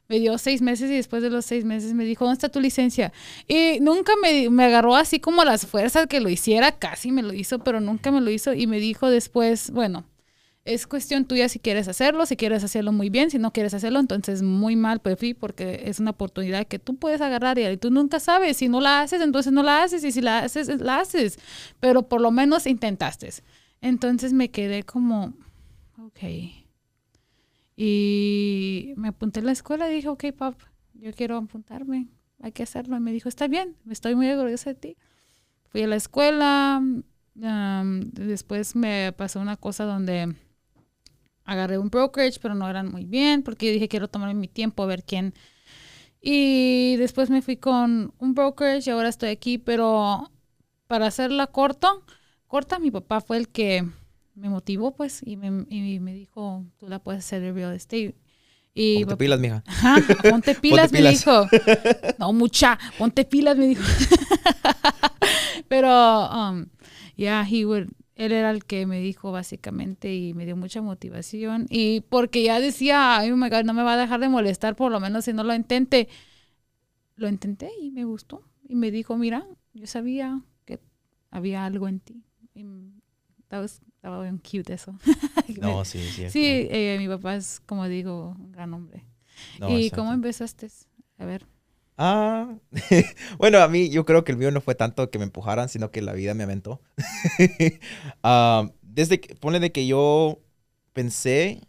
Me 0.07 0.21
dio 0.21 0.37
seis 0.37 0.61
meses 0.61 0.91
y 0.91 0.95
después 0.95 1.23
de 1.23 1.31
los 1.31 1.47
seis 1.47 1.65
meses 1.65 1.95
me 1.95 2.05
dijo, 2.05 2.27
¿dónde 2.27 2.35
está 2.35 2.51
tu 2.51 2.61
licencia? 2.61 3.11
Y 3.49 3.79
nunca 3.81 4.13
me, 4.21 4.51
me 4.51 4.65
agarró 4.65 4.97
así 4.97 5.19
como 5.19 5.45
las 5.45 5.67
fuerzas 5.67 6.09
que 6.09 6.21
lo 6.21 6.29
hiciera, 6.29 6.73
casi 6.73 7.11
me 7.11 7.23
lo 7.23 7.33
hizo, 7.33 7.61
pero 7.61 7.81
nunca 7.81 8.11
me 8.11 8.21
lo 8.21 8.31
hizo. 8.31 8.53
Y 8.53 8.67
me 8.67 8.81
dijo 8.81 9.09
después, 9.09 9.71
bueno, 9.71 10.05
es 10.65 10.87
cuestión 10.87 11.27
tuya 11.27 11.49
si 11.49 11.59
quieres 11.59 11.89
hacerlo, 11.89 12.25
si 12.25 12.37
quieres 12.37 12.65
hacerlo 12.65 12.91
muy 12.91 13.11
bien, 13.11 13.31
si 13.31 13.39
no 13.39 13.53
quieres 13.53 13.75
hacerlo, 13.75 14.01
entonces 14.01 14.43
muy 14.43 14.77
mal, 14.77 15.01
pues 15.01 15.19
sí, 15.21 15.35
porque 15.35 15.83
es 15.85 16.01
una 16.01 16.13
oportunidad 16.13 16.67
que 16.67 16.79
tú 16.79 16.97
puedes 16.97 17.21
agarrar 17.21 17.59
y 17.59 17.77
tú 17.77 17.91
nunca 17.91 18.19
sabes, 18.19 18.57
si 18.57 18.69
no 18.69 18.81
la 18.81 19.03
haces, 19.03 19.21
entonces 19.21 19.53
no 19.53 19.63
la 19.63 19.83
haces 19.83 20.03
y 20.05 20.13
si 20.13 20.23
la 20.23 20.39
haces, 20.41 20.69
la 20.81 21.01
haces, 21.01 21.39
pero 21.81 22.09
por 22.09 22.21
lo 22.23 22.31
menos 22.31 22.67
intentaste. 22.67 23.31
Entonces 23.83 24.33
me 24.33 24.51
quedé 24.51 24.85
como, 24.85 25.35
ok. 25.99 26.21
Y 27.77 28.95
me 28.97 29.09
apunté 29.09 29.41
a 29.41 29.43
la 29.43 29.53
escuela 29.53 29.91
y 29.91 29.95
dije, 29.97 30.09
ok, 30.09 30.25
pap, 30.33 30.59
yo 30.95 31.13
quiero 31.13 31.37
apuntarme, 31.37 32.09
hay 32.41 32.53
que 32.53 32.63
hacerlo. 32.63 32.97
Y 32.97 33.01
me 33.01 33.13
dijo, 33.13 33.29
está 33.29 33.49
bien, 33.49 33.77
estoy 33.91 34.15
muy 34.15 34.31
orgullosa 34.31 34.71
de 34.71 34.77
ti. 34.77 34.97
Fui 35.69 35.83
a 35.83 35.89
la 35.89 35.97
escuela, 35.97 36.83
después 37.35 38.77
me 38.77 39.13
pasó 39.13 39.41
una 39.41 39.57
cosa 39.57 39.85
donde 39.85 40.35
agarré 41.45 41.79
un 41.79 41.91
brokerage, 41.91 42.39
pero 42.41 42.55
no 42.55 42.69
eran 42.69 42.91
muy 42.91 43.05
bien, 43.05 43.43
porque 43.43 43.71
dije 43.71 43.89
quiero 43.89 44.09
tomarme 44.09 44.35
mi 44.35 44.49
tiempo 44.49 44.83
a 44.83 44.87
ver 44.87 45.05
quién. 45.05 45.35
Y 46.21 46.97
después 46.97 47.29
me 47.31 47.43
fui 47.43 47.57
con 47.57 48.15
un 48.19 48.35
brokerage 48.35 48.89
y 48.89 48.93
ahora 48.93 49.09
estoy 49.09 49.29
aquí, 49.29 49.59
pero 49.59 50.31
para 50.87 51.07
hacerla 51.07 51.47
corta, 51.47 51.93
corta, 52.47 52.79
mi 52.79 52.91
papá 52.91 53.21
fue 53.21 53.37
el 53.37 53.49
que 53.49 53.85
me 54.35 54.49
motivó, 54.49 54.95
pues, 54.95 55.21
y 55.25 55.37
me, 55.37 55.67
y 55.69 56.01
me 56.01 56.13
dijo, 56.13 56.65
tú 56.79 56.89
la 56.89 56.99
puedes 56.99 57.25
hacer 57.25 57.41
de 57.43 57.53
real 57.53 57.75
estate. 57.75 58.15
Y 58.75 59.05
ponte 59.05 59.17
pilas, 59.17 59.39
mija. 59.39 59.63
Ajá, 59.67 59.97
ponte 60.29 60.55
pilas, 60.57 60.93
me 60.93 61.03
dijo. 61.03 61.49
No, 62.19 62.33
mucha, 62.33 62.79
ponte 62.99 63.25
pilas, 63.25 63.57
me 63.57 63.69
dijo. 63.69 63.83
Pero, 65.69 66.29
um, 66.29 66.67
yeah, 67.17 67.47
he 67.49 67.65
would, 67.65 67.89
él 68.17 68.33
era 68.33 68.51
el 68.51 68.65
que 68.65 68.87
me 68.87 69.01
dijo 69.01 69.33
básicamente 69.33 70.15
y 70.15 70.35
me 70.35 70.45
dio 70.45 70.57
mucha 70.57 70.81
motivación. 70.81 71.67
Y 71.69 72.03
porque 72.03 72.43
ya 72.43 72.61
decía, 72.61 73.19
ay, 73.19 73.31
oh 73.33 73.37
my 73.37 73.49
God, 73.49 73.65
no 73.65 73.75
me 73.75 73.83
va 73.83 73.95
a 73.95 73.97
dejar 73.97 74.21
de 74.21 74.29
molestar, 74.29 74.77
por 74.77 74.93
lo 74.93 75.01
menos 75.01 75.25
si 75.25 75.33
no 75.33 75.43
lo 75.43 75.55
intente. 75.55 76.09
Lo 77.17 77.29
intenté 77.29 77.71
y 77.81 77.91
me 77.91 78.05
gustó. 78.05 78.45
Y 78.69 78.77
me 78.77 78.91
dijo, 78.91 79.17
mira, 79.17 79.47
yo 79.73 79.87
sabía 79.87 80.41
que 80.65 80.81
había 81.31 81.65
algo 81.65 81.89
en 81.89 82.01
ti. 82.01 82.25
Y 82.55 82.65
estaba, 83.41 84.23
bien 84.23 84.39
cute 84.39 84.75
eso. 84.75 84.97
no, 85.61 85.85
sí, 85.85 85.99
sí. 86.01 86.31
Sí, 86.31 86.69
eh, 86.71 86.97
mi 86.99 87.09
papá 87.09 87.35
es, 87.35 87.61
como 87.67 87.89
digo, 87.89 88.37
un 88.39 88.53
gran 88.53 88.75
hombre. 88.75 89.05
¿Y 89.69 89.91
cómo 89.91 90.13
empezaste? 90.13 90.69
A 91.19 91.25
ver. 91.25 91.47
Ah, 91.97 92.57
bueno, 93.39 93.59
a 93.61 93.69
mí 93.69 93.89
yo 93.89 94.05
creo 94.05 94.25
que 94.25 94.33
el 94.33 94.39
mío 94.39 94.51
no 94.51 94.61
fue 94.61 94.75
tanto 94.75 95.11
que 95.11 95.19
me 95.19 95.25
empujaran, 95.25 95.69
sino 95.69 95.91
que 95.91 96.03
la 96.03 96.13
vida 96.13 96.35
me 96.35 96.45
aventó. 96.45 96.81
Ah, 98.23 98.71
desde 98.83 99.21
que, 99.21 99.35
pone 99.35 99.61
de 99.61 99.71
que 99.71 99.87
yo 99.87 100.41
pensé, 100.93 101.61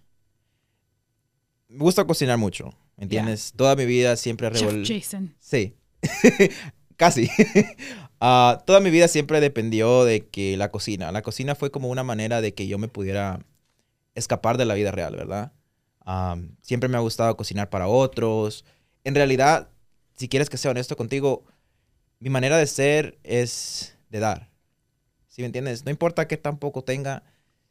me 1.68 1.80
gusta 1.80 2.06
cocinar 2.06 2.38
mucho, 2.38 2.74
¿me 2.98 3.04
entiendes? 3.04 3.54
Toda 3.56 3.76
mi 3.76 3.86
vida 3.86 4.16
siempre 4.16 4.50
revol... 4.50 4.86
Jason. 4.86 5.36
Sí, 5.40 5.76
casi. 6.98 7.30
Ah, 8.22 8.64
toda 8.66 8.80
mi 8.80 8.90
vida 8.90 9.08
siempre 9.08 9.42
dependió 9.42 10.06
de 10.06 10.28
que 10.28 10.56
la 10.56 10.72
cocina, 10.72 11.12
la 11.12 11.22
cocina 11.22 11.56
fue 11.56 11.72
como 11.72 11.90
una 11.90 12.04
manera 12.04 12.42
de 12.42 12.54
que 12.54 12.68
yo 12.68 12.78
me 12.78 12.88
pudiera 12.88 13.46
escapar 14.16 14.58
de 14.58 14.66
la 14.66 14.74
vida 14.74 14.92
real, 14.92 15.16
¿verdad? 15.16 15.52
Ah, 16.06 16.38
siempre 16.62 16.88
me 16.88 16.98
ha 16.98 17.02
gustado 17.02 17.36
cocinar 17.36 17.70
para 17.70 17.88
otros. 17.88 18.64
En 19.04 19.16
realidad, 19.16 19.70
si 20.16 20.28
quieres 20.28 20.50
que 20.50 20.58
sea 20.58 20.72
honesto 20.72 20.96
contigo, 20.96 21.46
mi 22.20 22.30
manera 22.30 22.58
de 22.58 22.68
ser 22.68 23.20
es 23.24 23.98
de 24.10 24.20
dar. 24.20 24.50
¿Sí 25.28 25.42
me 25.42 25.48
entiendes? 25.48 25.84
No 25.86 25.92
importa 25.92 26.28
qué 26.28 26.38
tan 26.38 26.58
poco 26.58 26.84
tenga, 26.84 27.24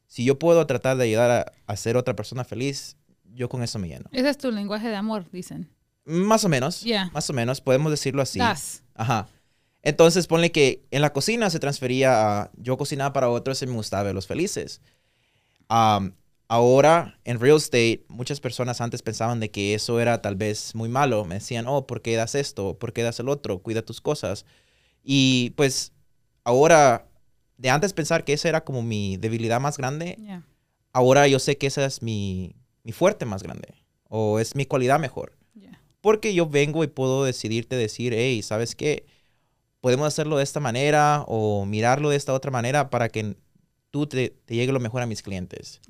si 0.07 0.25
yo 0.25 0.39
puedo 0.39 0.67
tratar 0.67 0.97
de 0.97 1.05
ayudar 1.05 1.31
a, 1.31 1.73
hacer 1.73 1.97
otra 1.97 2.15
persona 2.15 2.45
feliz, 2.45 2.97
yo 3.33 3.49
con 3.49 3.63
eso 3.63 3.79
me 3.79 3.89
lleno. 3.89 4.05
Ese 4.13 4.29
es 4.29 4.39
tu 4.39 4.51
lenguaje 4.51 4.89
de 4.89 4.97
amor, 4.97 5.31
dicen. 5.33 5.69
Más 6.05 6.45
o 6.45 6.49
menos. 6.49 6.83
Yeah. 6.83 7.11
Más 7.13 7.29
o 7.31 7.33
menos, 7.33 7.61
podemos 7.61 7.91
decirlo 7.91 8.23
así. 8.23 8.39
Das. 8.39 8.83
Ajá. 8.95 9.29
Entonces, 9.83 10.27
ponle 10.27 10.53
que 10.53 10.87
en 10.91 11.03
la 11.03 11.13
cocina 11.13 11.51
se 11.51 11.59
transfería 11.59 12.43
a 12.43 12.51
yo 12.57 12.77
cocinaba 12.77 13.13
para 13.13 13.29
otros 13.29 13.63
y 13.63 13.67
me 13.67 13.73
gustaba 13.73 14.03
verlos 14.03 14.27
felices. 14.27 14.81
Um, 15.69 16.13
Ahora, 16.47 17.19
en 17.25 17.41
real 17.41 17.57
estate, 17.57 18.05
muchas 18.09 18.39
personas 18.41 18.81
antes 18.81 19.03
pensaban 19.03 19.41
de 19.41 19.51
que 19.51 19.75
eso 19.75 19.99
era 19.99 20.21
tal 20.21 20.37
vez 20.37 20.75
muy 20.75 20.89
malo. 20.89 21.25
Me 21.25 21.37
decían, 21.37 21.67
oh, 21.67 21.87
¿por 21.87 22.03
qué 22.03 22.17
das 22.17 22.35
esto? 22.35 22.79
¿Por 22.79 22.93
qué 22.93 23.03
das 23.03 23.19
el 23.19 23.29
otro? 23.29 23.61
Cuida 23.61 23.83
tus 23.83 24.01
cosas. 24.01 24.45
Y 25.03 25.51
pues 25.57 25.93
ahora, 26.45 27.09
de 27.57 27.71
antes 27.71 27.93
pensar 27.93 28.25
que 28.25 28.35
esa 28.35 28.49
era 28.49 28.65
como 28.65 28.83
mi 28.83 29.17
debilidad 29.17 29.61
más 29.61 29.79
grande, 29.79 30.19
ahora 30.93 31.27
yo 31.29 31.39
sé 31.39 31.57
que 31.57 31.67
esa 31.67 31.85
es 31.87 32.03
mi, 32.03 32.55
mi, 32.83 32.93
fuerte 32.93 33.25
más 33.25 33.43
grande 33.43 33.75
o 34.09 34.39
es 34.39 34.55
mi 34.55 34.67
cualidad 34.67 35.01
mejor. 35.01 35.37
Porque 36.03 36.35
yo 36.35 36.47
vengo 36.47 36.85
y 36.85 36.89
puedo 36.89 37.25
decidirte 37.25 37.77
decir, 37.77 38.13
hey, 38.15 38.43
¿sabes 38.43 38.75
qué? 38.75 39.07
Podemos 39.81 40.07
hacerlo 40.07 40.37
de 40.37 40.45
esta 40.45 40.61
manera 40.61 41.25
o 41.27 41.65
mirarlo 41.65 42.11
de 42.11 42.17
esta 42.17 42.35
otra 42.35 42.51
manera 42.51 42.91
para 42.91 43.09
que 43.09 43.37
tú 43.91 44.07
te, 44.07 44.29
te 44.29 44.55
llegue 44.55 44.73
lo 44.73 44.81
mejor 44.81 45.01
a 45.01 45.07
mis 45.07 45.23
clientes. 45.23 45.81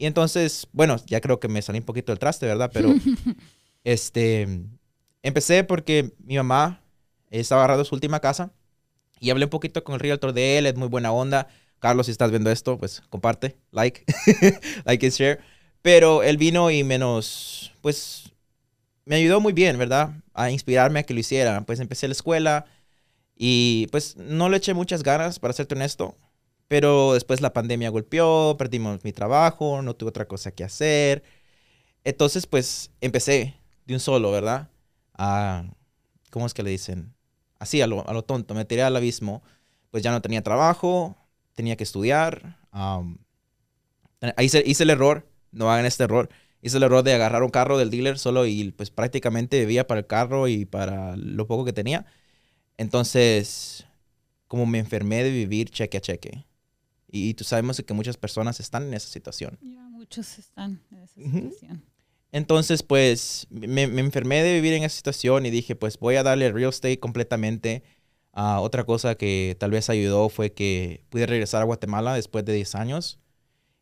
Y 0.00 0.06
entonces, 0.06 0.66
bueno, 0.72 0.96
ya 1.08 1.20
creo 1.20 1.40
que 1.40 1.48
me 1.48 1.60
salí 1.60 1.80
un 1.80 1.84
poquito 1.84 2.10
del 2.10 2.18
traste, 2.18 2.46
¿verdad? 2.46 2.70
Pero, 2.72 2.94
este, 3.84 4.48
empecé 5.22 5.62
porque 5.62 6.14
mi 6.24 6.36
mamá 6.36 6.82
estaba 7.30 7.60
agarrando 7.60 7.84
su 7.84 7.94
última 7.94 8.18
casa 8.18 8.50
y 9.20 9.28
hablé 9.28 9.44
un 9.44 9.50
poquito 9.50 9.84
con 9.84 9.92
el 9.92 10.00
realtor 10.00 10.32
de 10.32 10.56
él, 10.56 10.64
es 10.64 10.74
muy 10.74 10.88
buena 10.88 11.12
onda. 11.12 11.48
Carlos, 11.80 12.06
si 12.06 12.12
estás 12.12 12.30
viendo 12.30 12.50
esto, 12.50 12.78
pues 12.78 13.02
comparte, 13.10 13.58
like, 13.72 14.06
like 14.86 15.04
and 15.04 15.14
share. 15.14 15.40
Pero 15.82 16.22
él 16.22 16.38
vino 16.38 16.70
y 16.70 16.82
menos, 16.82 17.74
pues, 17.82 18.32
me 19.04 19.16
ayudó 19.16 19.38
muy 19.38 19.52
bien, 19.52 19.76
¿verdad? 19.76 20.14
A 20.32 20.50
inspirarme 20.50 21.00
a 21.00 21.02
que 21.02 21.12
lo 21.12 21.20
hiciera. 21.20 21.60
Pues 21.66 21.78
empecé 21.78 22.08
la 22.08 22.12
escuela 22.12 22.64
y 23.36 23.86
pues 23.92 24.16
no 24.16 24.48
le 24.48 24.56
eché 24.56 24.72
muchas 24.72 25.02
ganas, 25.02 25.38
para 25.38 25.52
serte 25.52 25.74
honesto. 25.74 26.16
Pero 26.70 27.14
después 27.14 27.40
la 27.40 27.52
pandemia 27.52 27.90
golpeó, 27.90 28.56
perdimos 28.56 29.02
mi 29.04 29.12
trabajo, 29.12 29.82
no 29.82 29.96
tuve 29.96 30.10
otra 30.10 30.28
cosa 30.28 30.52
que 30.52 30.62
hacer. 30.62 31.24
Entonces, 32.04 32.46
pues 32.46 32.92
empecé 33.00 33.56
de 33.86 33.94
un 33.94 34.00
solo, 34.00 34.30
¿verdad? 34.32 34.70
A, 35.14 35.64
¿cómo 36.30 36.46
es 36.46 36.54
que 36.54 36.62
le 36.62 36.70
dicen? 36.70 37.14
Así, 37.58 37.82
a 37.82 37.88
lo, 37.88 38.08
a 38.08 38.12
lo 38.14 38.24
tonto, 38.24 38.54
me 38.54 38.64
tiré 38.66 38.82
al 38.84 38.96
abismo. 38.96 39.42
Pues 39.90 40.04
ya 40.04 40.12
no 40.12 40.22
tenía 40.22 40.42
trabajo, 40.42 41.16
tenía 41.54 41.76
que 41.76 41.84
estudiar. 41.84 42.58
ahí 44.36 44.46
hice, 44.46 44.62
hice 44.66 44.84
el 44.84 44.90
error, 44.90 45.26
no 45.52 45.70
hagan 45.72 45.86
este 45.86 46.04
error. 46.04 46.28
Hice 46.62 46.76
el 46.76 46.82
error 46.84 47.02
de 47.02 47.14
agarrar 47.14 47.42
un 47.42 47.50
carro 47.50 47.78
del 47.78 47.90
dealer 47.90 48.18
solo 48.18 48.46
y 48.46 48.72
pues 48.72 48.90
prácticamente 48.90 49.60
vivía 49.60 49.86
para 49.86 50.00
el 50.00 50.06
carro 50.06 50.48
y 50.48 50.66
para 50.66 51.16
lo 51.16 51.46
poco 51.46 51.64
que 51.64 51.72
tenía. 51.72 52.06
Entonces, 52.78 53.86
como 54.48 54.66
me 54.66 54.78
enfermé 54.80 55.24
de 55.24 55.30
vivir 55.30 55.70
cheque 55.70 55.98
a 55.98 56.00
cheque. 56.02 56.49
Y, 57.12 57.34
tú 57.34 57.44
sabemos 57.44 57.82
que 57.84 57.94
muchas 57.94 58.16
personas 58.16 58.60
están 58.60 58.84
en 58.84 58.94
esa 58.94 59.08
situación. 59.08 59.58
muchos 59.62 60.38
están 60.38 60.80
en 60.90 60.98
esa 60.98 61.14
situación. 61.14 61.82
Entonces, 62.32 62.82
pues, 62.82 63.46
me, 63.50 63.82
enfermé 63.82 64.42
de 64.42 64.54
vivir 64.54 64.74
en 64.74 64.84
esa 64.84 64.96
situación 64.96 65.46
y 65.46 65.50
dije, 65.50 65.74
pues, 65.74 65.98
voy 65.98 66.16
a 66.16 66.22
darle 66.22 66.52
real 66.52 66.70
estate 66.70 67.00
completamente. 67.00 67.82
Uh, 68.32 68.60
otra 68.60 68.84
cosa 68.84 69.16
que 69.16 69.56
tal 69.58 69.72
vez 69.72 69.90
ayudó 69.90 70.28
fue 70.28 70.52
que 70.52 71.04
pude 71.08 71.26
regresar 71.26 71.62
a 71.62 71.64
Guatemala 71.64 72.14
después 72.14 72.44
de 72.44 72.52
10 72.52 72.74
años. 72.76 73.18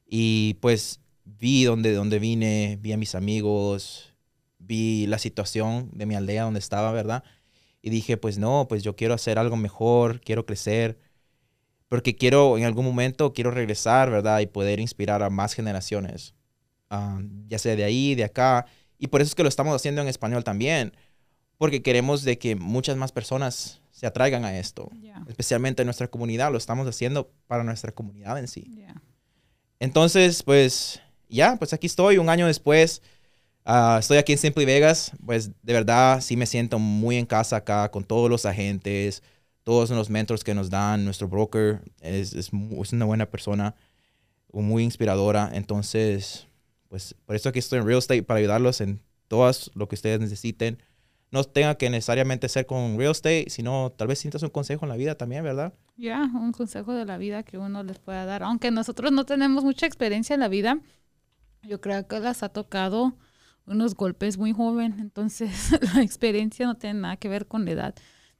Y 0.06 0.54
pues 0.60 1.00
vi 1.24 1.64
donde, 1.64 1.92
donde 1.92 2.18
vine, 2.18 2.78
vi 2.80 2.92
a 2.92 2.96
mis 2.96 3.14
amigos, 3.14 4.14
vi 4.58 5.06
la 5.06 5.18
situación 5.18 5.90
de 5.92 6.06
mi 6.06 6.14
aldea 6.14 6.44
donde 6.44 6.60
estaba, 6.60 6.92
¿verdad? 6.92 7.24
Y 7.82 7.90
dije, 7.90 8.16
pues 8.16 8.38
no, 8.38 8.66
pues 8.68 8.82
yo 8.82 8.96
quiero 8.96 9.14
hacer 9.14 9.38
algo 9.38 9.56
mejor, 9.56 10.20
quiero 10.20 10.46
crecer, 10.46 10.98
porque 11.88 12.14
quiero, 12.16 12.58
en 12.58 12.64
algún 12.64 12.84
momento, 12.84 13.32
quiero 13.32 13.50
regresar, 13.50 14.10
¿verdad? 14.10 14.40
Y 14.40 14.46
poder 14.46 14.78
inspirar 14.80 15.22
a 15.22 15.30
más 15.30 15.54
generaciones, 15.54 16.34
ah, 16.90 17.20
ya 17.48 17.58
sea 17.58 17.76
de 17.76 17.84
ahí, 17.84 18.14
de 18.14 18.24
acá. 18.24 18.66
Y 18.98 19.08
por 19.08 19.20
eso 19.20 19.28
es 19.28 19.34
que 19.34 19.42
lo 19.42 19.48
estamos 19.48 19.74
haciendo 19.74 20.02
en 20.02 20.08
español 20.08 20.44
también, 20.44 20.92
porque 21.56 21.82
queremos 21.82 22.22
de 22.22 22.38
que 22.38 22.54
muchas 22.56 22.96
más 22.96 23.12
personas 23.12 23.80
se 23.90 24.06
atraigan 24.06 24.44
a 24.44 24.56
esto, 24.56 24.90
especialmente 25.28 25.82
en 25.82 25.86
nuestra 25.86 26.08
comunidad, 26.08 26.52
lo 26.52 26.58
estamos 26.58 26.86
haciendo 26.86 27.32
para 27.46 27.64
nuestra 27.64 27.90
comunidad 27.90 28.38
en 28.38 28.46
sí. 28.46 28.84
Entonces, 29.80 30.42
pues 30.42 31.00
ya, 31.28 31.56
pues 31.56 31.72
aquí 31.72 31.86
estoy 31.86 32.18
un 32.18 32.28
año 32.28 32.46
después. 32.46 33.02
Ah, 33.64 33.98
estoy 34.00 34.18
aquí 34.18 34.32
en 34.32 34.38
Simply 34.38 34.64
Vegas. 34.64 35.12
Pues 35.24 35.50
de 35.62 35.72
verdad 35.72 36.20
sí 36.20 36.36
me 36.36 36.46
siento 36.46 36.78
muy 36.78 37.16
en 37.16 37.26
casa 37.26 37.56
acá 37.56 37.90
con 37.90 38.04
todos 38.04 38.30
los 38.30 38.46
agentes, 38.46 39.22
todos 39.68 39.90
los 39.90 40.08
mentors 40.08 40.44
que 40.44 40.54
nos 40.54 40.70
dan. 40.70 41.04
Nuestro 41.04 41.28
broker 41.28 41.82
es, 42.00 42.32
es, 42.32 42.50
es 42.52 42.92
una 42.94 43.04
buena 43.04 43.26
persona, 43.26 43.74
muy 44.50 44.82
inspiradora. 44.82 45.50
Entonces, 45.52 46.48
pues 46.88 47.14
por 47.26 47.36
eso 47.36 47.50
aquí 47.50 47.58
estoy 47.58 47.80
en 47.80 47.86
Real 47.86 47.98
Estate 47.98 48.22
para 48.22 48.38
ayudarlos 48.38 48.80
en 48.80 49.02
todo 49.28 49.50
lo 49.74 49.86
que 49.86 49.94
ustedes 49.94 50.20
necesiten 50.20 50.78
no 51.30 51.44
tenga 51.44 51.74
que 51.74 51.90
necesariamente 51.90 52.48
ser 52.48 52.66
con 52.66 52.96
real 52.98 53.12
estate, 53.12 53.46
sino 53.48 53.92
tal 53.94 54.08
vez 54.08 54.18
sientas 54.18 54.42
un 54.42 54.48
consejo 54.48 54.84
en 54.84 54.88
la 54.88 54.96
vida 54.96 55.14
también, 55.14 55.44
¿verdad? 55.44 55.74
Ya, 55.96 56.22
un 56.22 56.52
consejo 56.52 56.94
de 56.94 57.04
la 57.04 57.18
vida 57.18 57.42
que 57.42 57.58
uno 57.58 57.82
les 57.82 57.98
pueda 57.98 58.24
dar. 58.24 58.42
Aunque 58.42 58.70
nosotros 58.70 59.12
no 59.12 59.24
tenemos 59.24 59.64
mucha 59.64 59.84
experiencia 59.84 60.34
en 60.34 60.40
la 60.40 60.48
vida, 60.48 60.78
yo 61.62 61.80
creo 61.80 62.06
que 62.06 62.20
las 62.20 62.42
ha 62.42 62.48
tocado 62.48 63.14
unos 63.66 63.94
golpes 63.94 64.38
muy 64.38 64.54
joven, 64.54 64.96
entonces 65.00 65.78
la 65.94 66.02
experiencia 66.02 66.64
no 66.64 66.76
tiene 66.76 67.00
nada 67.00 67.16
que 67.18 67.28
ver 67.28 67.46
con 67.46 67.66
la 67.66 67.72
edad, 67.72 67.94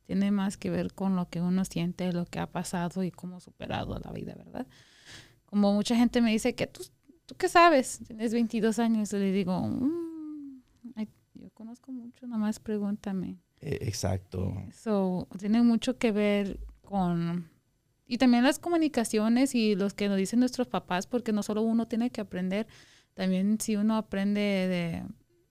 tiene 0.08 0.30
más 0.30 0.56
que 0.56 0.70
ver 0.70 0.94
con 0.94 1.16
lo 1.16 1.28
que 1.28 1.42
uno 1.42 1.66
siente, 1.66 2.14
lo 2.14 2.24
que 2.24 2.38
ha 2.38 2.50
pasado 2.50 3.02
y 3.04 3.10
cómo 3.10 3.36
ha 3.36 3.40
superado 3.40 3.98
la 4.02 4.10
vida, 4.10 4.34
¿verdad? 4.34 4.66
Como 5.44 5.74
mucha 5.74 5.96
gente 5.96 6.22
me 6.22 6.30
dice 6.30 6.54
que 6.54 6.66
tú, 6.66 6.82
tú 7.26 7.34
qué 7.34 7.46
sabes, 7.50 8.00
tienes 8.06 8.32
22 8.32 8.78
años, 8.78 9.12
y 9.12 9.16
le 9.18 9.32
digo, 9.32 9.60
mm, 9.60 10.62
yo 11.34 11.50
conozco 11.50 11.92
mucho, 11.92 12.26
nomás 12.26 12.58
pregúntame. 12.58 13.36
E, 13.60 13.80
exacto. 13.82 14.54
Eso 14.70 15.28
tiene 15.38 15.62
mucho 15.62 15.98
que 15.98 16.10
ver 16.10 16.58
con... 16.80 17.50
Y 18.06 18.16
también 18.16 18.44
las 18.44 18.58
comunicaciones 18.58 19.54
y 19.54 19.74
los 19.74 19.92
que 19.92 20.08
nos 20.08 20.16
dicen 20.16 20.40
nuestros 20.40 20.68
papás, 20.68 21.06
porque 21.06 21.32
no 21.34 21.42
solo 21.42 21.60
uno 21.60 21.86
tiene 21.86 22.08
que 22.08 22.22
aprender, 22.22 22.66
también 23.12 23.60
si 23.60 23.76
uno 23.76 23.98
aprende 23.98 24.40
de, 24.40 25.04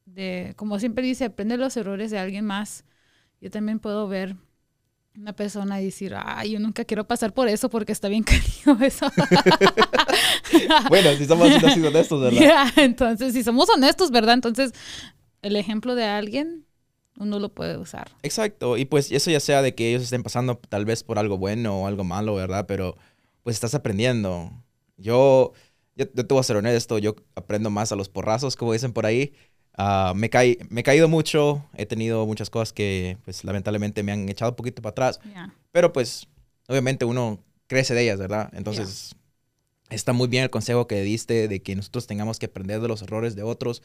de 0.05 0.55
como 0.55 0.79
siempre 0.79 1.05
dice, 1.05 1.25
aprende 1.25 1.57
los 1.57 1.77
errores 1.77 2.09
de 2.09 2.17
alguien 2.17 2.43
más. 2.43 2.85
Yo 3.39 3.51
también 3.51 3.77
puedo 3.77 4.07
ver 4.07 4.35
una 5.19 5.33
persona 5.33 5.81
y 5.81 5.85
decir, 5.85 6.13
ay, 6.15 6.51
yo 6.51 6.59
nunca 6.59 6.85
quiero 6.85 7.07
pasar 7.07 7.33
por 7.33 7.47
eso 7.47 7.69
porque 7.69 7.91
está 7.91 8.07
bien 8.07 8.23
cariño 8.23 8.85
eso. 8.85 9.11
bueno, 10.89 11.13
si 11.17 11.25
somos 11.25 11.49
así 11.49 11.83
honestos, 11.83 12.21
¿verdad? 12.21 12.67
entonces, 12.75 13.33
si 13.33 13.43
somos 13.43 13.67
honestos, 13.69 14.11
¿verdad? 14.11 14.35
Entonces, 14.35 14.73
el 15.41 15.55
ejemplo 15.55 15.95
de 15.95 16.05
alguien, 16.05 16.65
uno 17.17 17.39
lo 17.39 17.49
puede 17.49 17.77
usar. 17.77 18.11
Exacto, 18.21 18.77
y 18.77 18.85
pues 18.85 19.11
eso 19.11 19.31
ya 19.31 19.39
sea 19.39 19.61
de 19.61 19.73
que 19.73 19.89
ellos 19.89 20.03
estén 20.03 20.21
pasando 20.21 20.59
tal 20.69 20.85
vez 20.85 21.03
por 21.03 21.17
algo 21.17 21.37
bueno 21.37 21.81
o 21.81 21.87
algo 21.87 22.03
malo, 22.03 22.35
¿verdad? 22.35 22.65
Pero 22.67 22.95
pues 23.41 23.55
estás 23.55 23.73
aprendiendo. 23.73 24.51
Yo, 24.97 25.53
yo, 25.95 26.07
te 26.07 26.23
voy 26.23 26.39
a 26.39 26.43
ser 26.43 26.57
honesto, 26.57 26.99
yo 26.99 27.15
aprendo 27.35 27.71
más 27.71 27.91
a 27.91 27.95
los 27.95 28.09
porrazos, 28.09 28.55
como 28.55 28.73
dicen 28.73 28.93
por 28.93 29.05
ahí. 29.07 29.33
Uh, 29.77 30.15
me, 30.15 30.29
caí, 30.29 30.57
me 30.69 30.81
he 30.81 30.83
caído 30.83 31.07
mucho, 31.07 31.63
he 31.75 31.85
tenido 31.85 32.25
muchas 32.25 32.49
cosas 32.49 32.73
que 32.73 33.17
pues 33.25 33.43
lamentablemente 33.43 34.01
me 34.01 34.11
han 34.11 34.27
echado 34.27 34.51
un 34.51 34.55
poquito 34.55 34.81
para 34.81 34.91
atrás, 34.91 35.19
pero 35.71 35.93
pues 35.93 36.27
obviamente 36.67 37.05
uno 37.05 37.39
crece 37.67 37.93
de 37.93 38.03
ellas, 38.03 38.17
¿verdad? 38.17 38.49
Entonces 38.53 39.15
está 39.89 40.13
muy 40.13 40.27
bien 40.27 40.43
el 40.43 40.49
consejo 40.49 40.87
que 40.87 41.01
diste 41.03 41.47
de 41.47 41.61
que 41.61 41.75
nosotros 41.75 42.07
tengamos 42.07 42.39
que 42.39 42.47
aprender 42.47 42.81
de 42.81 42.87
los 42.87 43.03
errores 43.03 43.35
de 43.35 43.43
otros 43.43 43.83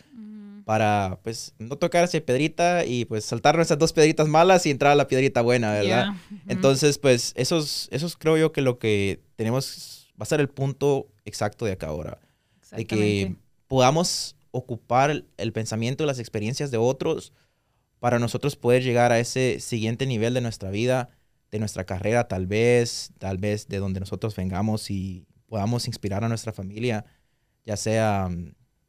para 0.64 1.18
pues 1.22 1.54
no 1.58 1.76
tocar 1.76 2.04
esa 2.04 2.20
piedrita 2.20 2.84
y 2.84 3.04
pues 3.04 3.24
saltar 3.24 3.58
esas 3.60 3.78
dos 3.78 3.92
piedritas 3.92 4.28
malas 4.28 4.64
y 4.64 4.70
entrar 4.70 4.92
a 4.92 4.94
la 4.94 5.08
piedrita 5.08 5.42
buena, 5.42 5.72
¿verdad? 5.72 6.14
Entonces, 6.48 6.98
pues 6.98 7.32
eso 7.36 7.58
es, 7.58 8.16
creo 8.18 8.38
yo 8.38 8.52
que 8.52 8.62
lo 8.62 8.78
que 8.78 9.20
tenemos 9.36 10.08
va 10.12 10.22
a 10.22 10.26
ser 10.26 10.40
el 10.40 10.48
punto 10.48 11.08
exacto 11.24 11.64
de 11.66 11.72
acá 11.72 11.88
ahora. 11.88 12.18
De 12.70 12.86
que 12.86 13.36
podamos 13.68 14.36
ocupar 14.52 15.10
el, 15.36 15.52
pensamiento 15.52 16.04
y 16.04 16.06
las 16.06 16.18
experiencias 16.18 16.70
de 16.70 16.78
otros 16.78 17.32
para 17.98 18.18
nosotros 18.18 18.56
poder 18.56 18.82
llegar 18.82 19.10
a 19.10 19.18
ese 19.18 19.58
siguiente 19.60 20.06
nivel 20.06 20.34
de 20.34 20.40
nuestra 20.40 20.70
vida, 20.70 21.10
de 21.50 21.58
nuestra 21.58 21.84
carrera 21.84 22.28
tal 22.28 22.46
vez, 22.46 23.12
tal 23.18 23.38
vez 23.38 23.68
de 23.68 23.78
donde 23.78 24.00
nosotros 24.00 24.36
vengamos 24.36 24.90
y 24.90 25.26
podamos 25.46 25.86
inspirar 25.86 26.22
a 26.24 26.28
nuestra 26.28 26.52
familia, 26.52 27.04
ya 27.64 27.76
sea 27.76 28.30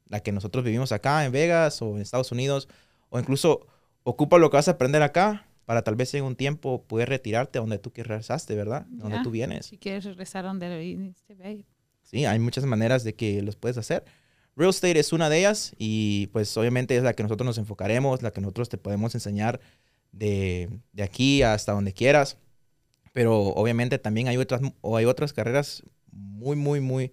la 0.08 0.20
que 0.20 0.32
nosotros 0.32 0.64
vivimos 0.64 0.92
acá 0.92 1.26
en 1.26 1.32
Vegas 1.32 1.82
o 1.82 1.96
en 1.96 2.02
Estados 2.02 2.32
Unidos, 2.32 2.68
o 3.10 3.20
incluso 3.20 3.68
ocupa 4.04 4.38
lo 4.38 4.50
que 4.50 4.58
vas 4.58 4.68
a 4.68 4.72
aprender 4.72 5.02
acá 5.02 5.48
para 5.66 5.82
tal 5.82 5.96
vez 5.96 6.14
en 6.14 6.24
un 6.24 6.36
tiempo 6.36 6.84
poder 6.84 7.10
retirarte 7.10 7.58
a 7.58 7.62
donde 7.62 7.80
tú 7.80 7.92
regresaste, 7.96 8.56
¿verdad? 8.56 8.86
donde 8.90 9.22
tú 9.24 9.32
vienes. 9.32 9.68
Si 9.68 9.78
quieres 9.78 10.04
regresar 10.06 10.46
a 10.46 10.50
donde 10.50 10.78
viniste, 10.78 11.66
Sí, 12.02 12.26
hay 12.26 12.38
muchas 12.38 12.66
maneras 12.66 13.04
de 13.04 13.16
que 13.16 13.42
los 13.42 13.56
puedes 13.56 13.78
hacer. 13.78 14.04
Real 14.56 14.70
estate 14.70 15.00
es 15.00 15.14
una 15.14 15.30
de 15.30 15.40
ellas 15.40 15.74
y 15.78 16.28
pues 16.28 16.56
obviamente 16.58 16.96
es 16.96 17.04
la 17.04 17.14
que 17.14 17.24
nosotros 17.24 17.46
nos 17.46 17.58
enfocaremos, 17.58 18.22
la 18.22 18.32
que 18.32 18.42
nosotros 18.42 18.70
te 18.70 18.78
podemos 18.78 19.16
enseñar 19.16 19.60
de, 20.12 20.70
de 20.92 21.04
aquí 21.04 21.42
hasta 21.42 21.72
donde 21.72 21.94
quieras. 21.94 22.38
Pero 23.14 23.40
obviamente 23.40 23.98
también 24.00 24.28
hay 24.28 24.38
otras, 24.38 24.62
o 24.82 24.98
hay 24.98 25.06
otras 25.06 25.34
carreras 25.34 25.84
muy, 26.12 26.56
muy, 26.56 26.82
muy 26.82 27.12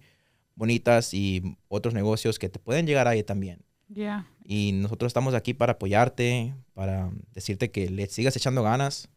bonitas 0.55 1.13
y 1.13 1.57
otros 1.67 1.93
negocios 1.93 2.37
que 2.37 2.49
te 2.49 2.59
pueden 2.59 2.85
llegar 2.85 3.07
ahí 3.07 3.23
también. 3.23 3.63
Ya. 3.87 4.27
Y 4.43 4.71
nosotros 4.73 5.09
estamos 5.09 5.33
aquí 5.33 5.53
para 5.53 5.73
apoyarte, 5.73 6.53
para 6.73 7.11
decirte 7.33 7.71
que 7.71 7.89
le 7.89 8.07
sigas 8.07 8.35
echando 8.35 8.63
ganas. 8.63 9.09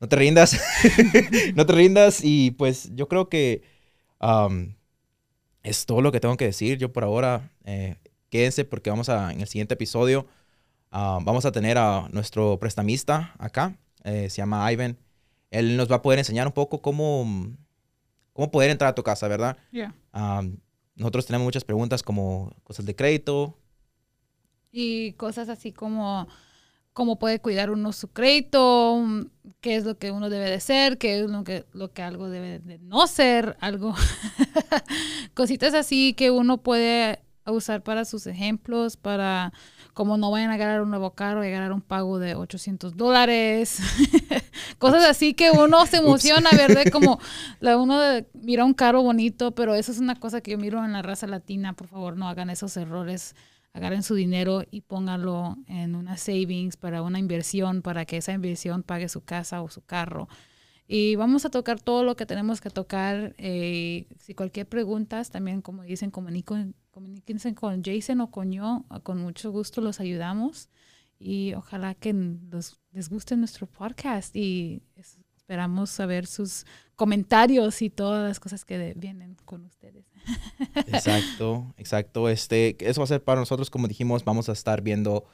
No 0.00 0.08
te 0.08 0.16
rindas. 0.16 0.60
no 1.54 1.64
te 1.66 1.72
rindas. 1.72 2.20
Y 2.24 2.52
pues 2.52 2.90
yo 2.94 3.08
creo 3.08 3.28
que 3.28 3.62
um, 4.20 4.74
es 5.62 5.86
todo 5.86 6.00
lo 6.00 6.12
que 6.12 6.20
tengo 6.20 6.36
que 6.36 6.46
decir. 6.46 6.78
Yo 6.78 6.92
por 6.92 7.04
ahora, 7.04 7.50
eh, 7.64 7.96
quédense 8.30 8.64
porque 8.64 8.90
vamos 8.90 9.08
a, 9.08 9.32
en 9.32 9.40
el 9.40 9.48
siguiente 9.48 9.74
episodio, 9.74 10.26
uh, 10.92 11.22
vamos 11.22 11.44
a 11.44 11.52
tener 11.52 11.78
a 11.78 12.08
nuestro 12.12 12.58
prestamista 12.58 13.34
acá. 13.38 13.76
Eh, 14.04 14.28
se 14.30 14.38
llama 14.38 14.70
Ivan. 14.72 14.96
Él 15.50 15.76
nos 15.76 15.90
va 15.90 15.96
a 15.96 16.02
poder 16.02 16.18
enseñar 16.18 16.46
un 16.46 16.52
poco 16.52 16.80
cómo 16.80 17.26
cómo 18.32 18.50
poder 18.50 18.70
entrar 18.70 18.90
a 18.90 18.94
tu 18.94 19.02
casa, 19.02 19.28
¿verdad? 19.28 19.56
nosotros 20.94 21.26
tenemos 21.26 21.44
muchas 21.44 21.64
preguntas 21.64 22.02
como 22.02 22.54
cosas 22.64 22.86
de 22.86 22.94
crédito. 22.94 23.56
Y 24.70 25.12
cosas 25.14 25.48
así 25.48 25.72
como 25.72 26.28
cómo 26.92 27.18
puede 27.18 27.40
cuidar 27.40 27.70
uno 27.70 27.92
su 27.92 28.08
crédito, 28.08 29.02
qué 29.60 29.76
es 29.76 29.84
lo 29.84 29.96
que 29.98 30.10
uno 30.10 30.28
debe 30.30 30.50
de 30.50 30.60
ser, 30.60 30.98
qué 30.98 31.20
es 31.20 31.30
lo 31.30 31.44
que, 31.44 31.64
lo 31.72 31.92
que 31.92 32.02
algo 32.02 32.28
debe 32.28 32.58
de 32.58 32.78
no 32.78 33.06
ser, 33.06 33.56
algo. 33.60 33.94
Cositas 35.34 35.74
así 35.74 36.14
que 36.14 36.30
uno 36.30 36.58
puede 36.58 37.20
usar 37.46 37.82
para 37.82 38.04
sus 38.04 38.26
ejemplos, 38.26 38.96
para 38.96 39.52
como 39.94 40.16
no 40.16 40.30
vayan 40.30 40.50
a 40.50 40.56
ganar 40.56 40.80
un 40.80 40.90
nuevo 40.90 41.10
carro 41.10 41.44
y 41.44 41.50
ganar 41.50 41.72
un 41.72 41.82
pago 41.82 42.18
de 42.18 42.34
800 42.34 42.96
dólares. 42.96 43.78
Cosas 44.78 45.04
así 45.04 45.34
que 45.34 45.50
uno 45.50 45.84
se 45.86 45.98
emociona, 45.98 46.50
¿verdad? 46.56 46.84
Como 46.90 47.18
la 47.60 47.76
uno 47.76 47.98
mira 48.34 48.64
un 48.64 48.74
carro 48.74 49.02
bonito, 49.02 49.54
pero 49.54 49.74
eso 49.74 49.92
es 49.92 49.98
una 49.98 50.14
cosa 50.14 50.40
que 50.40 50.52
yo 50.52 50.58
miro 50.58 50.84
en 50.84 50.92
la 50.92 51.02
raza 51.02 51.26
latina. 51.26 51.74
Por 51.74 51.88
favor, 51.88 52.16
no 52.16 52.28
hagan 52.28 52.48
esos 52.48 52.76
errores. 52.76 53.34
Agarren 53.74 54.02
su 54.02 54.14
dinero 54.14 54.64
y 54.70 54.82
pónganlo 54.82 55.56
en 55.66 55.94
una 55.94 56.16
savings 56.16 56.76
para 56.76 57.02
una 57.02 57.18
inversión, 57.18 57.82
para 57.82 58.04
que 58.04 58.18
esa 58.18 58.32
inversión 58.32 58.82
pague 58.82 59.08
su 59.08 59.22
casa 59.24 59.62
o 59.62 59.68
su 59.68 59.82
carro. 59.82 60.28
Y 60.86 61.16
vamos 61.16 61.46
a 61.46 61.50
tocar 61.50 61.80
todo 61.80 62.04
lo 62.04 62.16
que 62.16 62.26
tenemos 62.26 62.60
que 62.60 62.68
tocar. 62.68 63.34
Eh, 63.38 64.06
si 64.18 64.34
cualquier 64.34 64.68
pregunta, 64.68 65.24
también 65.24 65.62
como 65.62 65.84
dicen, 65.84 66.10
comuníquense 66.10 67.54
con 67.54 67.82
Jason 67.82 68.20
o 68.20 68.30
con 68.30 68.52
yo. 68.52 68.84
Con 69.02 69.18
mucho 69.22 69.50
gusto 69.50 69.80
los 69.80 70.00
ayudamos. 70.00 70.68
Y 71.18 71.54
ojalá 71.54 71.94
que 71.94 72.12
les 72.92 73.08
guste 73.08 73.36
nuestro 73.36 73.66
podcast 73.66 74.36
y 74.36 74.82
esperamos 75.36 75.88
saber 75.88 76.26
sus 76.26 76.66
comentarios 76.94 77.80
y 77.80 77.88
todas 77.88 78.28
las 78.28 78.38
cosas 78.38 78.64
que 78.64 78.92
vienen 78.96 79.36
con 79.44 79.64
ustedes. 79.64 80.11
Exacto, 80.86 81.72
exacto. 81.76 82.28
Este, 82.28 82.76
eso 82.80 83.00
va 83.00 83.04
a 83.04 83.08
ser 83.08 83.22
para 83.22 83.40
nosotros, 83.40 83.70
como 83.70 83.88
dijimos, 83.88 84.24
vamos 84.24 84.48
a 84.48 84.52
estar 84.52 84.82
viendo 84.82 85.24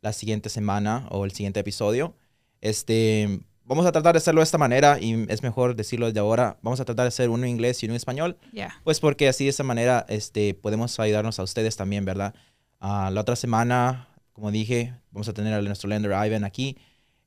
la 0.00 0.12
siguiente 0.12 0.48
semana 0.48 1.06
o 1.10 1.24
el 1.24 1.32
siguiente 1.32 1.60
episodio. 1.60 2.14
Este, 2.60 3.40
vamos 3.64 3.86
a 3.86 3.92
tratar 3.92 4.14
de 4.14 4.18
hacerlo 4.18 4.40
de 4.40 4.44
esta 4.44 4.58
manera 4.58 4.98
y 5.00 5.26
es 5.28 5.42
mejor 5.42 5.76
decirlo 5.76 6.06
desde 6.06 6.20
ahora. 6.20 6.58
Vamos 6.62 6.80
a 6.80 6.84
tratar 6.84 7.04
de 7.04 7.08
hacer 7.08 7.30
uno 7.30 7.44
en 7.44 7.50
inglés 7.50 7.82
y 7.82 7.86
uno 7.86 7.92
en 7.92 7.96
español. 7.96 8.36
Pues 8.84 9.00
porque 9.00 9.28
así 9.28 9.44
de 9.44 9.50
esta 9.50 9.64
manera 9.64 10.06
este, 10.08 10.54
podemos 10.54 10.98
ayudarnos 10.98 11.38
a 11.38 11.42
ustedes 11.42 11.76
también, 11.76 12.04
¿verdad? 12.04 12.34
Ah, 12.80 13.10
la 13.12 13.20
otra 13.20 13.36
semana, 13.36 14.08
como 14.32 14.50
dije, 14.50 14.94
vamos 15.10 15.28
a 15.28 15.32
tener 15.32 15.52
a 15.52 15.60
nuestro 15.62 15.88
lender 15.88 16.12
Ivan 16.12 16.44
aquí. 16.44 16.78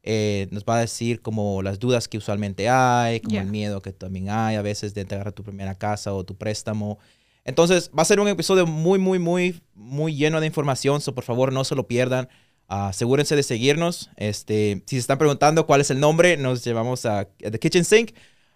Eh, 0.04 0.48
nos 0.50 0.64
va 0.64 0.78
a 0.78 0.80
decir 0.80 1.22
como 1.22 1.62
las 1.62 1.78
dudas 1.78 2.08
que 2.08 2.18
usualmente 2.18 2.70
hay, 2.70 3.20
como 3.20 3.40
el 3.40 3.46
miedo 3.46 3.82
que 3.82 3.94
también 3.94 4.30
hay 4.30 4.56
a 4.56 4.64
veces 4.64 4.96
de 4.96 5.02
entregar 5.02 5.32
tu 5.32 5.44
primera 5.44 5.76
casa 5.76 6.14
o 6.14 6.24
tu 6.24 6.36
préstamo. 6.36 6.98
Entonces 7.44 7.92
va 7.98 8.02
a 8.02 8.06
ser 8.06 8.20
un 8.20 8.28
episodio 8.28 8.66
muy, 8.66 9.00
muy, 9.00 9.20
muy, 9.20 9.62
muy 9.76 10.16
lleno 10.16 10.40
de 10.40 10.48
información, 10.48 11.02
so 11.02 11.14
por 11.14 11.24
favor 11.24 11.54
no 11.54 11.64
se 11.64 11.76
lo 11.76 11.88
pierdan. 11.88 12.30
asegúrense 12.68 13.36
de 13.36 13.44
seguirnos. 13.44 14.10
Este, 14.18 14.82
si 14.86 14.96
se 14.96 15.00
están 15.00 15.18
preguntando 15.18 15.66
cuál 15.68 15.82
es 15.82 15.92
el 15.92 16.00
nombre, 16.00 16.38
nos 16.38 16.64
llevamos 16.64 17.06
a, 17.06 17.26
The 17.40 17.60
Kitchen 17.60 17.86
Sink. 17.86 18.12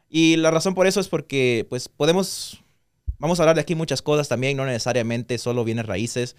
Y 0.10 0.38
la 0.38 0.51
razón 0.51 0.75
por 0.75 0.88
eso 0.88 0.99
es 0.99 1.08
porque 1.10 1.65
pues 1.69 1.89
podemos, 1.89 2.63
vamos 3.19 3.39
a 3.39 3.43
hablar 3.43 3.55
de 3.55 3.62
aquí 3.62 3.75
muchas 3.75 4.01
cosas 4.01 4.29
también, 4.29 4.58
no 4.58 4.65
necesariamente 4.65 5.38
solo 5.38 5.63
bienes 5.63 5.86
raíces. 5.86 6.36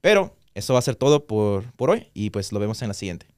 pero 0.00 0.36
eso 0.54 0.74
va 0.74 0.80
a 0.80 0.82
ser 0.82 0.96
todo 0.96 1.26
por, 1.26 1.72
por 1.74 1.90
hoy 1.90 2.10
y 2.12 2.30
pues 2.30 2.52
lo 2.52 2.60
vemos 2.60 2.82
en 2.82 2.88
la 2.88 2.94
siguiente. 2.94 3.31